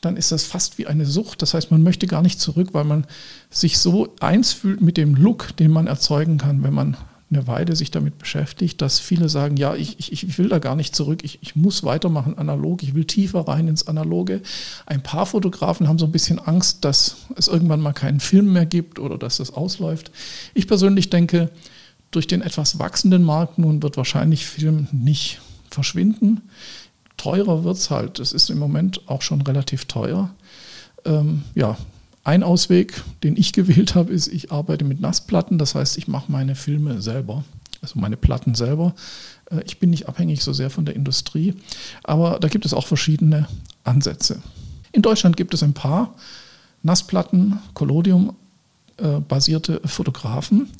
dann 0.00 0.16
ist 0.16 0.32
das 0.32 0.44
fast 0.44 0.78
wie 0.78 0.86
eine 0.86 1.06
Sucht. 1.06 1.42
Das 1.42 1.54
heißt, 1.54 1.70
man 1.70 1.82
möchte 1.82 2.06
gar 2.06 2.22
nicht 2.22 2.40
zurück, 2.40 2.68
weil 2.72 2.84
man 2.84 3.06
sich 3.50 3.78
so 3.78 4.14
eins 4.20 4.52
fühlt 4.52 4.80
mit 4.80 4.96
dem 4.96 5.14
Look, 5.14 5.56
den 5.56 5.70
man 5.70 5.86
erzeugen 5.86 6.38
kann, 6.38 6.62
wenn 6.62 6.74
man 6.74 6.96
eine 7.30 7.46
Weile 7.46 7.76
sich 7.76 7.90
damit 7.90 8.16
beschäftigt, 8.16 8.80
dass 8.80 9.00
viele 9.00 9.28
sagen, 9.28 9.58
ja, 9.58 9.74
ich, 9.74 9.98
ich, 9.98 10.12
ich 10.12 10.38
will 10.38 10.48
da 10.48 10.58
gar 10.58 10.76
nicht 10.76 10.96
zurück, 10.96 11.22
ich, 11.24 11.40
ich 11.42 11.56
muss 11.56 11.84
weitermachen 11.84 12.38
analog, 12.38 12.82
ich 12.82 12.94
will 12.94 13.04
tiefer 13.04 13.40
rein 13.40 13.68
ins 13.68 13.86
Analoge. 13.86 14.40
Ein 14.86 15.02
paar 15.02 15.26
Fotografen 15.26 15.88
haben 15.88 15.98
so 15.98 16.06
ein 16.06 16.12
bisschen 16.12 16.38
Angst, 16.38 16.86
dass 16.86 17.16
es 17.36 17.48
irgendwann 17.48 17.80
mal 17.80 17.92
keinen 17.92 18.20
Film 18.20 18.52
mehr 18.52 18.66
gibt 18.66 18.98
oder 18.98 19.18
dass 19.18 19.36
das 19.36 19.50
ausläuft. 19.50 20.10
Ich 20.54 20.66
persönlich 20.66 21.10
denke, 21.10 21.50
durch 22.10 22.26
den 22.26 22.40
etwas 22.40 22.78
wachsenden 22.78 23.24
Markt 23.24 23.58
nun 23.58 23.82
wird 23.82 23.98
wahrscheinlich 23.98 24.46
Film 24.46 24.88
nicht 24.92 25.42
verschwinden 25.68 26.40
teurer 27.18 27.64
wird 27.64 27.76
es 27.76 27.90
halt. 27.90 28.18
Es 28.18 28.32
ist 28.32 28.48
im 28.48 28.58
Moment 28.58 29.06
auch 29.08 29.20
schon 29.20 29.42
relativ 29.42 29.84
teuer. 29.84 30.30
Ähm, 31.04 31.42
ja, 31.54 31.76
ein 32.24 32.42
Ausweg, 32.42 33.02
den 33.22 33.36
ich 33.36 33.52
gewählt 33.52 33.94
habe, 33.94 34.12
ist, 34.12 34.28
ich 34.28 34.50
arbeite 34.50 34.84
mit 34.84 35.00
Nassplatten. 35.00 35.58
Das 35.58 35.74
heißt, 35.74 35.98
ich 35.98 36.08
mache 36.08 36.32
meine 36.32 36.54
Filme 36.54 37.02
selber, 37.02 37.44
also 37.82 37.98
meine 37.98 38.16
Platten 38.16 38.54
selber. 38.54 38.94
Äh, 39.50 39.62
ich 39.66 39.78
bin 39.78 39.90
nicht 39.90 40.08
abhängig 40.08 40.42
so 40.42 40.52
sehr 40.52 40.70
von 40.70 40.84
der 40.86 40.96
Industrie, 40.96 41.54
aber 42.04 42.38
da 42.40 42.48
gibt 42.48 42.64
es 42.64 42.72
auch 42.72 42.86
verschiedene 42.86 43.46
Ansätze. 43.84 44.40
In 44.92 45.02
Deutschland 45.02 45.36
gibt 45.36 45.52
es 45.54 45.62
ein 45.62 45.74
paar 45.74 46.14
Nassplatten, 46.82 47.58
Collodium 47.74 48.34
äh, 48.98 49.20
basierte 49.20 49.80
Fotografen, 49.84 50.70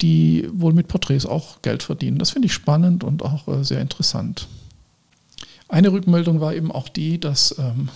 die 0.00 0.48
wohl 0.52 0.72
mit 0.72 0.88
Porträts 0.88 1.26
auch 1.26 1.62
Geld 1.62 1.82
verdienen. 1.82 2.18
Das 2.18 2.30
finde 2.30 2.46
ich 2.46 2.52
spannend 2.52 3.04
und 3.04 3.22
auch 3.22 3.48
äh, 3.48 3.64
sehr 3.64 3.80
interessant. 3.80 4.46
Eine 5.68 5.92
Rückmeldung 5.92 6.40
war 6.40 6.54
eben 6.54 6.72
auch 6.72 6.88
die, 6.88 7.20
dass 7.20 7.54
ähm, 7.58 7.90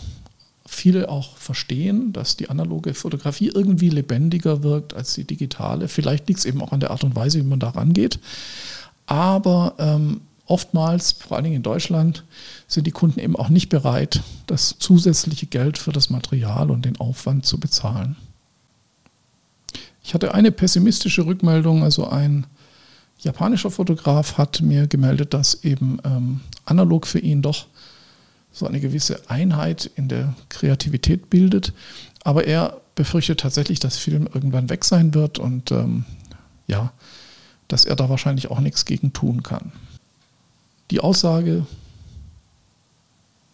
viele 0.67 1.09
auch 1.09 1.37
verstehen, 1.37 2.13
dass 2.13 2.37
die 2.37 2.51
analoge 2.51 2.95
Fotografie 2.95 3.49
irgendwie 3.49 3.89
lebendiger 3.89 4.63
wirkt 4.63 4.95
als 4.95 5.15
die 5.15 5.25
digitale. 5.25 5.89
Vielleicht 5.89 6.29
liegt 6.29 6.41
es 6.41 6.45
eben 6.45 6.63
auch 6.63 6.73
an 6.73 6.81
der 6.81 6.91
Art 6.91 7.05
und 7.05 7.17
Weise, 7.17 7.39
wie 7.39 7.47
man 7.47 7.61
da 7.61 7.71
rangeht. 7.71 8.19
Aber 9.07 9.75
ähm, 9.79 10.21
oftmals, 10.47 11.13
vor 11.13 11.37
allen 11.37 11.45
Dingen 11.45 11.57
in 11.57 11.63
Deutschland, 11.63 12.25
sind 12.69 12.87
die 12.87 12.91
Kunden 12.93 13.21
eben 13.21 13.37
auch 13.37 13.49
nicht 13.49 13.69
bereit, 13.69 14.23
das 14.47 14.77
zusätzliche 14.79 15.47
Geld 15.47 15.79
für 15.79 15.93
das 15.93 16.11
Material 16.11 16.71
und 16.71 16.85
den 16.85 16.99
Aufwand 17.01 17.47
zu 17.47 17.59
bezahlen. 17.59 18.17
Ich 20.05 20.15
hatte 20.15 20.35
eine 20.35 20.53
pessimistische 20.53 21.27
Rückmeldung, 21.27 21.83
also 21.85 22.09
ein 22.09 22.47
japanischer 23.19 23.71
Fotograf 23.71 24.37
hat 24.37 24.61
mir 24.61 24.87
gemeldet, 24.89 25.33
dass 25.33 25.63
eben 25.65 25.99
ähm, 26.05 26.41
analog 26.65 27.07
für 27.07 27.19
ihn 27.19 27.43
doch 27.43 27.67
so 28.53 28.67
eine 28.67 28.81
gewisse 28.81 29.31
Einheit 29.31 29.91
in 29.97 30.09
der 30.09 30.35
Kreativität 30.49 31.31
bildet. 31.31 31.73
Aber 32.23 32.47
er 32.47 32.81
befürchtet 32.95 33.41
tatsächlich, 33.41 33.81
dass 33.81 33.97
Film 33.97 34.29
irgendwann 34.33 34.69
weg 34.69 34.85
sein 34.85 35.15
wird 35.15 35.39
und 35.39 35.71
ähm, 35.73 36.05
ja, 36.67 36.93
dass 37.69 37.85
er 37.85 37.97
da 37.97 38.09
wahrscheinlich 38.09 38.51
auch 38.51 38.61
nichts 38.61 38.85
gegen 38.85 39.13
tun 39.13 39.43
kann. 39.43 39.73
Die 40.91 41.01
Aussage, 41.01 41.67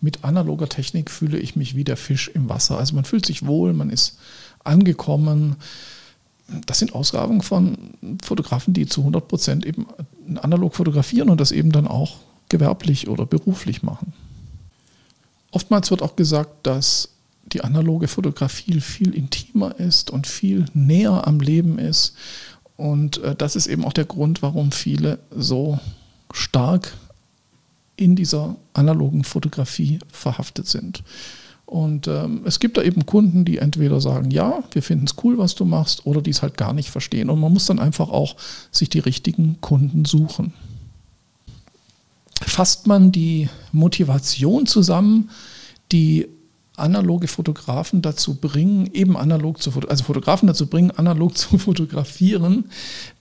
mit 0.00 0.24
analoger 0.24 0.68
Technik 0.68 1.10
fühle 1.10 1.38
ich 1.38 1.56
mich 1.56 1.74
wie 1.74 1.84
der 1.84 1.96
Fisch 1.96 2.28
im 2.28 2.48
Wasser. 2.48 2.78
Also 2.78 2.94
man 2.94 3.04
fühlt 3.04 3.26
sich 3.26 3.46
wohl, 3.46 3.72
man 3.72 3.90
ist 3.90 4.18
angekommen. 4.64 5.56
Das 6.66 6.78
sind 6.78 6.94
Ausgaben 6.94 7.42
von 7.42 7.94
Fotografen, 8.22 8.74
die 8.74 8.86
zu 8.86 9.00
100 9.02 9.28
Prozent 9.28 9.66
eben 9.66 9.86
analog 10.36 10.74
fotografieren 10.74 11.30
und 11.30 11.40
das 11.40 11.52
eben 11.52 11.72
dann 11.72 11.86
auch 11.86 12.16
gewerblich 12.48 13.08
oder 13.08 13.26
beruflich 13.26 13.82
machen. 13.82 14.12
Oftmals 15.50 15.90
wird 15.90 16.02
auch 16.02 16.16
gesagt, 16.16 16.66
dass 16.66 17.10
die 17.46 17.62
analoge 17.62 18.08
Fotografie 18.08 18.80
viel 18.80 19.14
intimer 19.14 19.78
ist 19.78 20.10
und 20.10 20.26
viel 20.26 20.66
näher 20.74 21.26
am 21.26 21.40
Leben 21.40 21.78
ist. 21.78 22.14
Und 22.76 23.18
äh, 23.22 23.34
das 23.34 23.56
ist 23.56 23.66
eben 23.66 23.84
auch 23.84 23.92
der 23.92 24.04
Grund, 24.04 24.42
warum 24.42 24.72
viele 24.72 25.18
so 25.34 25.78
stark 26.32 26.92
in 27.96 28.14
dieser 28.14 28.56
analogen 28.74 29.24
Fotografie 29.24 29.98
verhaftet 30.10 30.68
sind. 30.68 31.02
Und 31.66 32.08
ähm, 32.08 32.42
es 32.46 32.60
gibt 32.60 32.78
da 32.78 32.82
eben 32.82 33.04
Kunden, 33.04 33.44
die 33.44 33.58
entweder 33.58 34.00
sagen, 34.00 34.30
ja, 34.30 34.62
wir 34.72 34.82
finden 34.82 35.04
es 35.04 35.16
cool, 35.22 35.36
was 35.36 35.54
du 35.54 35.66
machst, 35.66 36.06
oder 36.06 36.22
die 36.22 36.30
es 36.30 36.40
halt 36.40 36.56
gar 36.56 36.72
nicht 36.72 36.88
verstehen. 36.88 37.28
Und 37.28 37.40
man 37.40 37.52
muss 37.52 37.66
dann 37.66 37.78
einfach 37.78 38.08
auch 38.08 38.36
sich 38.70 38.88
die 38.88 39.00
richtigen 39.00 39.60
Kunden 39.60 40.06
suchen. 40.06 40.54
Fasst 42.46 42.86
man 42.86 43.12
die 43.12 43.48
Motivation 43.72 44.66
zusammen, 44.66 45.30
die 45.92 46.28
analoge 46.80 47.28
Fotografen 47.28 48.02
dazu 48.02 48.34
bringen, 48.34 48.88
eben 48.92 49.16
analog 49.16 49.60
zu 49.62 49.70
also 49.88 50.04
Fotografen 50.04 50.46
dazu 50.46 50.66
bringen, 50.66 50.90
analog 50.90 51.36
zu 51.38 51.58
fotografieren, 51.58 52.64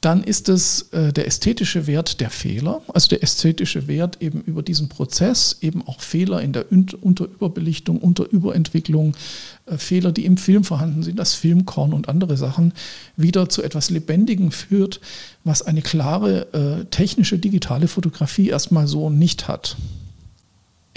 dann 0.02 0.24
ist 0.24 0.50
es 0.50 0.90
äh, 0.92 1.12
der 1.14 1.28
ästhetische 1.28 1.88
Wert 1.88 2.22
der 2.22 2.30
Fehler, 2.30 2.82
also 2.94 3.10
der 3.10 3.24
ästhetische 3.24 3.88
Wert 3.88 4.22
eben 4.22 4.42
über 4.42 4.62
diesen 4.62 4.90
Prozess, 4.90 5.58
eben 5.62 5.86
auch 5.88 6.02
Fehler 6.02 6.42
in 6.42 6.54
der 6.54 6.66
Unterüberbelichtung, 6.72 8.00
Unterüberentwicklung, 8.00 9.16
äh, 9.66 9.78
Fehler, 9.78 10.12
die 10.12 10.26
im 10.26 10.38
Film 10.38 10.64
vorhanden 10.64 11.04
sind, 11.04 11.20
das 11.20 11.34
Filmkorn 11.34 11.94
und 11.94 12.10
andere 12.10 12.38
Sachen, 12.38 12.74
wieder 13.16 13.50
zu 13.50 13.64
etwas 13.64 13.90
Lebendigem 13.90 14.52
führt, 14.52 15.02
was 15.44 15.62
eine 15.62 15.82
klare 15.82 16.54
äh, 16.54 16.86
technische 16.86 17.38
digitale 17.38 17.88
Fotografie 17.88 18.50
erstmal 18.50 18.88
so 18.88 19.10
nicht 19.10 19.48
hat 19.48 19.78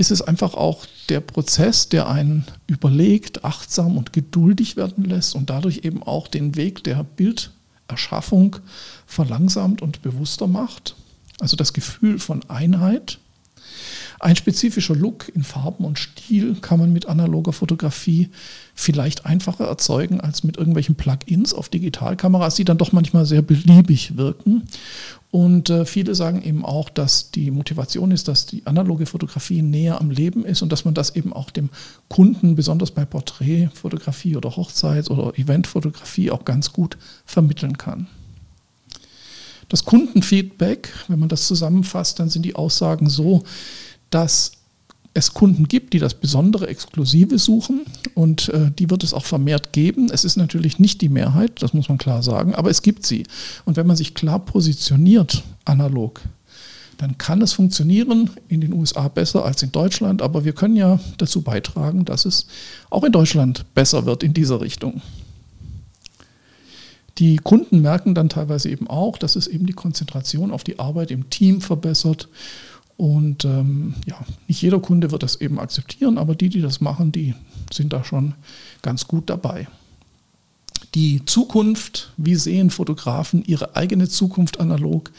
ist 0.00 0.10
es 0.10 0.22
einfach 0.22 0.54
auch 0.54 0.86
der 1.10 1.20
Prozess, 1.20 1.90
der 1.90 2.08
einen 2.08 2.46
überlegt, 2.66 3.44
achtsam 3.44 3.98
und 3.98 4.14
geduldig 4.14 4.76
werden 4.76 5.04
lässt 5.04 5.34
und 5.34 5.50
dadurch 5.50 5.80
eben 5.84 6.02
auch 6.02 6.26
den 6.26 6.56
Weg 6.56 6.82
der 6.84 7.04
Bilderschaffung 7.04 8.56
verlangsamt 9.04 9.82
und 9.82 10.00
bewusster 10.00 10.46
macht. 10.46 10.96
Also 11.38 11.54
das 11.54 11.74
Gefühl 11.74 12.18
von 12.18 12.48
Einheit 12.48 13.18
ein 14.20 14.36
spezifischer 14.36 14.94
Look 14.94 15.32
in 15.34 15.42
Farben 15.42 15.84
und 15.84 15.98
Stil 15.98 16.56
kann 16.60 16.78
man 16.78 16.92
mit 16.92 17.06
analoger 17.06 17.54
Fotografie 17.54 18.28
vielleicht 18.74 19.24
einfacher 19.24 19.64
erzeugen 19.64 20.20
als 20.20 20.44
mit 20.44 20.58
irgendwelchen 20.58 20.94
Plugins 20.94 21.54
auf 21.54 21.70
Digitalkameras, 21.70 22.54
die 22.54 22.64
dann 22.64 22.76
doch 22.76 22.92
manchmal 22.92 23.24
sehr 23.24 23.40
beliebig 23.40 24.18
wirken. 24.18 24.64
Und 25.30 25.70
äh, 25.70 25.86
viele 25.86 26.14
sagen 26.14 26.42
eben 26.42 26.64
auch, 26.64 26.90
dass 26.90 27.30
die 27.30 27.50
Motivation 27.50 28.10
ist, 28.10 28.28
dass 28.28 28.46
die 28.46 28.66
analoge 28.66 29.06
Fotografie 29.06 29.62
näher 29.62 30.00
am 30.00 30.10
Leben 30.10 30.44
ist 30.44 30.60
und 30.60 30.70
dass 30.70 30.84
man 30.84 30.92
das 30.92 31.16
eben 31.16 31.32
auch 31.32 31.50
dem 31.50 31.70
Kunden, 32.08 32.56
besonders 32.56 32.90
bei 32.90 33.04
Porträtfotografie 33.04 34.36
oder 34.36 34.50
Hochzeits- 34.50 35.08
oder 35.08 35.38
Eventfotografie, 35.38 36.30
auch 36.30 36.44
ganz 36.44 36.72
gut 36.72 36.98
vermitteln 37.24 37.78
kann. 37.78 38.06
Das 39.70 39.84
Kundenfeedback, 39.84 40.92
wenn 41.06 41.20
man 41.20 41.28
das 41.28 41.46
zusammenfasst, 41.46 42.18
dann 42.18 42.28
sind 42.28 42.42
die 42.42 42.56
Aussagen 42.56 43.08
so, 43.08 43.44
dass 44.10 44.52
es 45.12 45.34
Kunden 45.34 45.66
gibt, 45.66 45.92
die 45.92 45.98
das 45.98 46.14
besondere 46.14 46.68
Exklusive 46.68 47.38
suchen 47.38 47.82
und 48.14 48.48
äh, 48.50 48.70
die 48.70 48.90
wird 48.90 49.02
es 49.02 49.12
auch 49.12 49.24
vermehrt 49.24 49.72
geben. 49.72 50.08
Es 50.12 50.24
ist 50.24 50.36
natürlich 50.36 50.78
nicht 50.78 51.00
die 51.00 51.08
Mehrheit, 51.08 51.62
das 51.62 51.74
muss 51.74 51.88
man 51.88 51.98
klar 51.98 52.22
sagen, 52.22 52.54
aber 52.54 52.70
es 52.70 52.82
gibt 52.82 53.04
sie. 53.04 53.24
Und 53.64 53.76
wenn 53.76 53.86
man 53.86 53.96
sich 53.96 54.14
klar 54.14 54.38
positioniert, 54.38 55.42
analog, 55.64 56.20
dann 56.96 57.18
kann 57.18 57.42
es 57.42 57.54
funktionieren, 57.54 58.30
in 58.48 58.60
den 58.60 58.72
USA 58.72 59.08
besser 59.08 59.44
als 59.44 59.62
in 59.62 59.72
Deutschland, 59.72 60.22
aber 60.22 60.44
wir 60.44 60.52
können 60.52 60.76
ja 60.76 61.00
dazu 61.16 61.40
beitragen, 61.40 62.04
dass 62.04 62.24
es 62.24 62.46
auch 62.90 63.04
in 63.04 63.12
Deutschland 63.12 63.64
besser 63.74 64.06
wird 64.06 64.22
in 64.22 64.34
dieser 64.34 64.60
Richtung. 64.60 65.00
Die 67.18 67.36
Kunden 67.36 67.80
merken 67.80 68.14
dann 68.14 68.28
teilweise 68.28 68.70
eben 68.70 68.88
auch, 68.88 69.18
dass 69.18 69.34
es 69.34 69.46
eben 69.46 69.66
die 69.66 69.72
Konzentration 69.72 70.52
auf 70.52 70.62
die 70.62 70.78
Arbeit 70.78 71.10
im 71.10 71.30
Team 71.30 71.60
verbessert 71.60 72.28
und 73.00 73.46
ähm, 73.46 73.94
ja, 74.04 74.20
nicht 74.46 74.60
jeder 74.60 74.78
Kunde 74.78 75.10
wird 75.10 75.22
das 75.22 75.40
eben 75.40 75.58
akzeptieren, 75.58 76.18
aber 76.18 76.34
die, 76.34 76.50
die 76.50 76.60
das 76.60 76.82
machen, 76.82 77.12
die 77.12 77.34
sind 77.72 77.94
da 77.94 78.04
schon 78.04 78.34
ganz 78.82 79.08
gut 79.08 79.30
dabei. 79.30 79.68
Die 80.94 81.24
Zukunft, 81.24 82.12
wie 82.18 82.34
sehen 82.34 82.68
Fotografen 82.68 83.42
ihre 83.42 83.74
eigene 83.74 84.06
Zukunft 84.06 84.60
analog? 84.60 85.12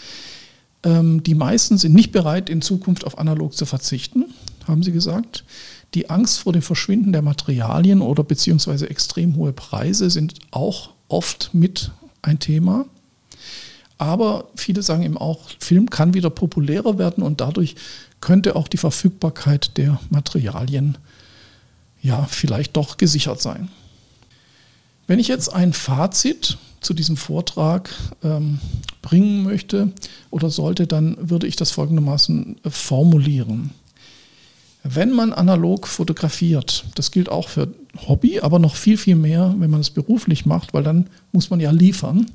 Ähm, 0.83 1.23
die 1.23 1.33
meisten 1.33 1.79
sind 1.79 1.95
nicht 1.95 2.11
bereit, 2.11 2.51
in 2.51 2.61
Zukunft 2.61 3.03
auf 3.03 3.17
analog 3.17 3.55
zu 3.55 3.65
verzichten, 3.65 4.25
haben 4.67 4.83
sie 4.83 4.91
gesagt. 4.91 5.43
Die 5.95 6.11
Angst 6.11 6.37
vor 6.37 6.53
dem 6.53 6.61
Verschwinden 6.61 7.13
der 7.13 7.23
Materialien 7.23 8.01
oder 8.01 8.23
beziehungsweise 8.23 8.91
extrem 8.91 9.35
hohe 9.37 9.53
Preise 9.53 10.11
sind 10.11 10.35
auch 10.51 10.91
oft 11.07 11.49
mit 11.51 11.89
ein 12.21 12.37
Thema. 12.37 12.85
Aber 14.01 14.45
viele 14.55 14.81
sagen 14.81 15.03
eben 15.03 15.19
auch, 15.19 15.41
Film 15.59 15.91
kann 15.91 16.15
wieder 16.15 16.31
populärer 16.31 16.97
werden 16.97 17.23
und 17.23 17.39
dadurch 17.39 17.75
könnte 18.19 18.55
auch 18.55 18.67
die 18.67 18.77
Verfügbarkeit 18.77 19.77
der 19.77 19.99
Materialien 20.09 20.97
ja 22.01 22.25
vielleicht 22.25 22.75
doch 22.75 22.97
gesichert 22.97 23.39
sein. 23.43 23.69
Wenn 25.05 25.19
ich 25.19 25.27
jetzt 25.27 25.53
ein 25.53 25.71
Fazit 25.71 26.57
zu 26.79 26.95
diesem 26.95 27.15
Vortrag 27.15 27.93
ähm, 28.23 28.59
bringen 29.03 29.43
möchte 29.43 29.91
oder 30.31 30.49
sollte, 30.49 30.87
dann 30.87 31.15
würde 31.29 31.45
ich 31.45 31.55
das 31.55 31.69
folgendermaßen 31.69 32.59
äh, 32.63 32.71
formulieren. 32.71 33.69
Wenn 34.83 35.11
man 35.11 35.31
analog 35.31 35.87
fotografiert, 35.87 36.85
das 36.95 37.11
gilt 37.11 37.29
auch 37.29 37.49
für 37.49 37.67
Hobby, 38.07 38.39
aber 38.39 38.57
noch 38.57 38.75
viel, 38.75 38.97
viel 38.97 39.15
mehr, 39.15 39.53
wenn 39.59 39.69
man 39.69 39.81
es 39.81 39.91
beruflich 39.91 40.45
macht, 40.45 40.73
weil 40.73 40.83
dann 40.83 41.07
muss 41.31 41.49
man 41.49 41.59
ja 41.59 41.71
liefern, 41.71 42.25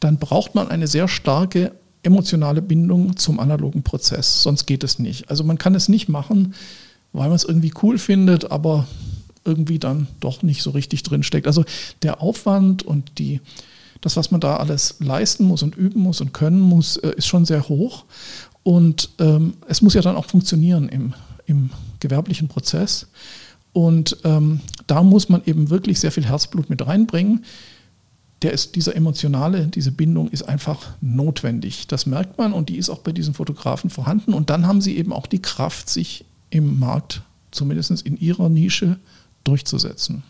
dann 0.00 0.18
braucht 0.18 0.54
man 0.54 0.68
eine 0.68 0.86
sehr 0.86 1.08
starke 1.08 1.72
emotionale 2.02 2.62
Bindung 2.62 3.16
zum 3.16 3.40
analogen 3.40 3.82
Prozess, 3.82 4.42
sonst 4.42 4.66
geht 4.66 4.84
es 4.84 4.98
nicht. 4.98 5.30
Also 5.30 5.44
man 5.44 5.58
kann 5.58 5.74
es 5.74 5.88
nicht 5.88 6.08
machen, 6.08 6.54
weil 7.12 7.28
man 7.28 7.36
es 7.36 7.44
irgendwie 7.44 7.72
cool 7.82 7.98
findet, 7.98 8.50
aber 8.50 8.86
irgendwie 9.44 9.78
dann 9.78 10.08
doch 10.20 10.42
nicht 10.42 10.62
so 10.62 10.70
richtig 10.70 11.02
drin 11.02 11.22
steckt. 11.22 11.46
Also 11.46 11.64
der 12.02 12.20
Aufwand 12.20 12.82
und 12.82 13.18
die, 13.18 13.40
das, 14.02 14.16
was 14.16 14.30
man 14.30 14.40
da 14.40 14.56
alles 14.56 14.96
leisten 15.00 15.44
muss 15.44 15.62
und 15.62 15.76
üben 15.76 16.00
muss 16.00 16.20
und 16.20 16.34
können 16.34 16.60
muss, 16.60 16.98
äh, 16.98 17.12
ist 17.16 17.26
schon 17.26 17.46
sehr 17.46 17.68
hoch. 17.68 18.04
Und 18.62 19.10
ähm, 19.18 19.54
es 19.66 19.80
muss 19.80 19.94
ja 19.94 20.02
dann 20.02 20.16
auch 20.16 20.26
funktionieren 20.26 20.88
im 20.90 21.14
im 21.48 21.70
gewerblichen 22.00 22.48
Prozess. 22.48 23.08
Und 23.72 24.18
ähm, 24.24 24.60
da 24.86 25.02
muss 25.02 25.28
man 25.28 25.42
eben 25.44 25.70
wirklich 25.70 26.00
sehr 26.00 26.12
viel 26.12 26.24
Herzblut 26.24 26.70
mit 26.70 26.86
reinbringen. 26.86 27.44
Der 28.42 28.52
ist, 28.52 28.76
dieser 28.76 28.94
emotionale, 28.94 29.66
diese 29.66 29.90
Bindung 29.90 30.28
ist 30.30 30.42
einfach 30.42 30.94
notwendig. 31.00 31.86
Das 31.88 32.06
merkt 32.06 32.38
man 32.38 32.52
und 32.52 32.68
die 32.68 32.76
ist 32.76 32.88
auch 32.88 33.00
bei 33.00 33.12
diesen 33.12 33.34
Fotografen 33.34 33.90
vorhanden. 33.90 34.32
Und 34.32 34.50
dann 34.50 34.66
haben 34.66 34.80
sie 34.80 34.96
eben 34.96 35.12
auch 35.12 35.26
die 35.26 35.42
Kraft, 35.42 35.90
sich 35.90 36.24
im 36.50 36.78
Markt, 36.78 37.22
zumindest 37.50 38.02
in 38.02 38.16
ihrer 38.16 38.48
Nische, 38.48 38.98
durchzusetzen. 39.44 40.22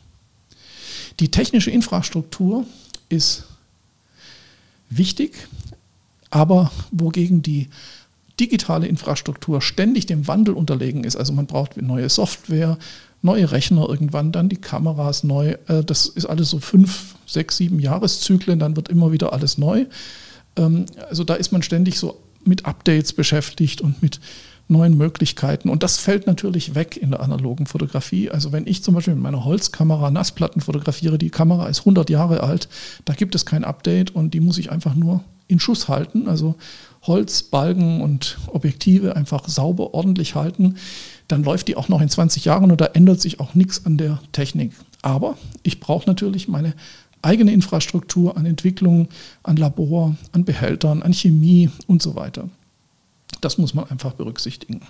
Die 1.21 1.31
technische 1.31 1.71
Infrastruktur 1.71 2.65
ist 3.09 3.45
wichtig, 4.91 5.49
aber 6.31 6.71
wogegen 6.91 7.43
die 7.43 7.69
digitale 8.41 8.87
Infrastruktur 8.87 9.61
ständig 9.61 10.07
dem 10.07 10.27
Wandel 10.27 10.55
unterlegen 10.55 11.05
ist. 11.05 11.17
Also 11.17 11.33
man 11.33 11.47
braucht 11.47 11.81
neue 11.81 12.09
Software, 12.09 12.79
neue 13.23 13.51
Rechner 13.51 13.89
irgendwann, 13.89 14.33
dann 14.33 14.49
die 14.49 14.57
Kameras 14.57 15.25
neu. 15.25 15.57
Äh, 15.67 15.85
das 15.85 16.07
ist 16.07 16.27
alles 16.27 16.51
so 16.51 16.59
fünf, 16.59 17.17
sechs, 17.27 17.57
sieben 17.57 17.81
Jahreszyklen, 17.81 18.59
dann 18.59 18.77
wird 18.77 18.89
immer 18.89 19.13
wieder 19.13 19.33
alles 19.33 19.59
neu. 19.59 19.87
Ähm, 20.57 20.87
also 21.09 21.25
da 21.25 21.35
ist 21.35 21.53
man 21.53 21.63
ständig 21.63 21.99
so 21.99 22.21
mit 22.45 22.65
Updates 22.65 23.13
beschäftigt 23.13 23.81
und 23.81 24.03
mit 24.03 24.21
neuen 24.69 24.97
Möglichkeiten. 24.97 25.71
Und 25.71 25.83
das 25.83 25.97
fällt 25.97 26.27
natürlich 26.27 26.75
weg 26.75 26.97
in 26.97 27.11
der 27.11 27.21
analogen 27.21 27.67
Fotografie. 27.67 28.31
Also 28.31 28.53
wenn 28.53 28.67
ich 28.67 28.83
zum 28.83 28.95
Beispiel 28.95 29.15
mit 29.15 29.23
meiner 29.23 29.45
Holzkamera 29.45 30.11
Nassplatten 30.11 30.61
fotografiere, 30.61 31.19
die 31.19 31.31
Kamera 31.31 31.69
ist 31.69 31.81
100 31.81 32.11
Jahre 32.11 32.43
alt, 32.43 32.69
da 33.07 33.15
gibt 33.15 33.35
es 33.35 33.47
kein 33.47 33.65
Update 33.65 34.15
und 34.15 34.35
die 34.35 34.41
muss 34.41 34.59
ich 34.59 34.71
einfach 34.71 34.95
nur 34.95 35.25
in 35.47 35.59
Schuss 35.59 35.89
halten. 35.89 36.29
Also 36.29 36.57
Holz, 37.09 37.43
Balken 37.43 38.01
und 38.01 38.39
Objektive 38.47 39.17
einfach 39.17 39.49
sauber, 39.49 39.95
ordentlich 39.95 40.35
halten, 40.35 40.77
dann 41.27 41.43
läuft 41.43 41.69
die 41.69 41.77
auch 41.77 41.89
noch 41.89 42.01
in 42.01 42.09
20 42.09 42.45
Jahren 42.45 42.71
und 42.71 42.81
da 42.81 42.87
ändert 42.87 43.21
sich 43.21 43.41
auch 43.41 43.55
nichts 43.55 43.85
an 43.85 43.97
der 43.97 44.21
Technik. 44.33 44.73
Aber 45.03 45.37
ich 45.63 45.81
brauche 45.81 46.09
natürlich 46.09 46.49
meine 46.49 46.75
eigene 47.23 47.53
Infrastruktur, 47.53 48.37
an 48.37 48.47
Entwicklung, 48.47 49.09
an 49.43 49.57
Labor, 49.57 50.17
an 50.33 50.45
Behältern, 50.45 51.03
an 51.03 51.13
Chemie 51.13 51.71
und 51.87 52.03
so 52.03 52.15
weiter. 52.15 52.49
Das 53.41 53.59
muss 53.59 53.75
man 53.75 53.91
einfach 53.91 54.15
berücksichtigen. 54.15 54.83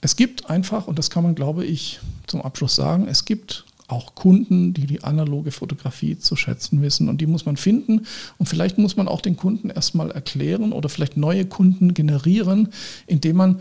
Es 0.00 0.16
gibt 0.16 0.50
einfach, 0.50 0.88
und 0.88 0.98
das 0.98 1.10
kann 1.10 1.22
man, 1.22 1.34
glaube 1.34 1.64
ich, 1.64 2.00
zum 2.26 2.42
Abschluss 2.42 2.74
sagen, 2.74 3.06
es 3.06 3.24
gibt 3.24 3.64
auch 3.92 4.14
Kunden, 4.14 4.74
die 4.74 4.86
die 4.86 5.04
analoge 5.04 5.52
Fotografie 5.52 6.18
zu 6.18 6.34
schätzen 6.34 6.82
wissen 6.82 7.08
und 7.08 7.20
die 7.20 7.26
muss 7.26 7.46
man 7.46 7.56
finden 7.56 8.06
und 8.38 8.46
vielleicht 8.46 8.78
muss 8.78 8.96
man 8.96 9.06
auch 9.06 9.20
den 9.20 9.36
Kunden 9.36 9.70
erstmal 9.70 10.10
erklären 10.10 10.72
oder 10.72 10.88
vielleicht 10.88 11.16
neue 11.16 11.44
Kunden 11.44 11.94
generieren, 11.94 12.68
indem 13.06 13.36
man, 13.36 13.60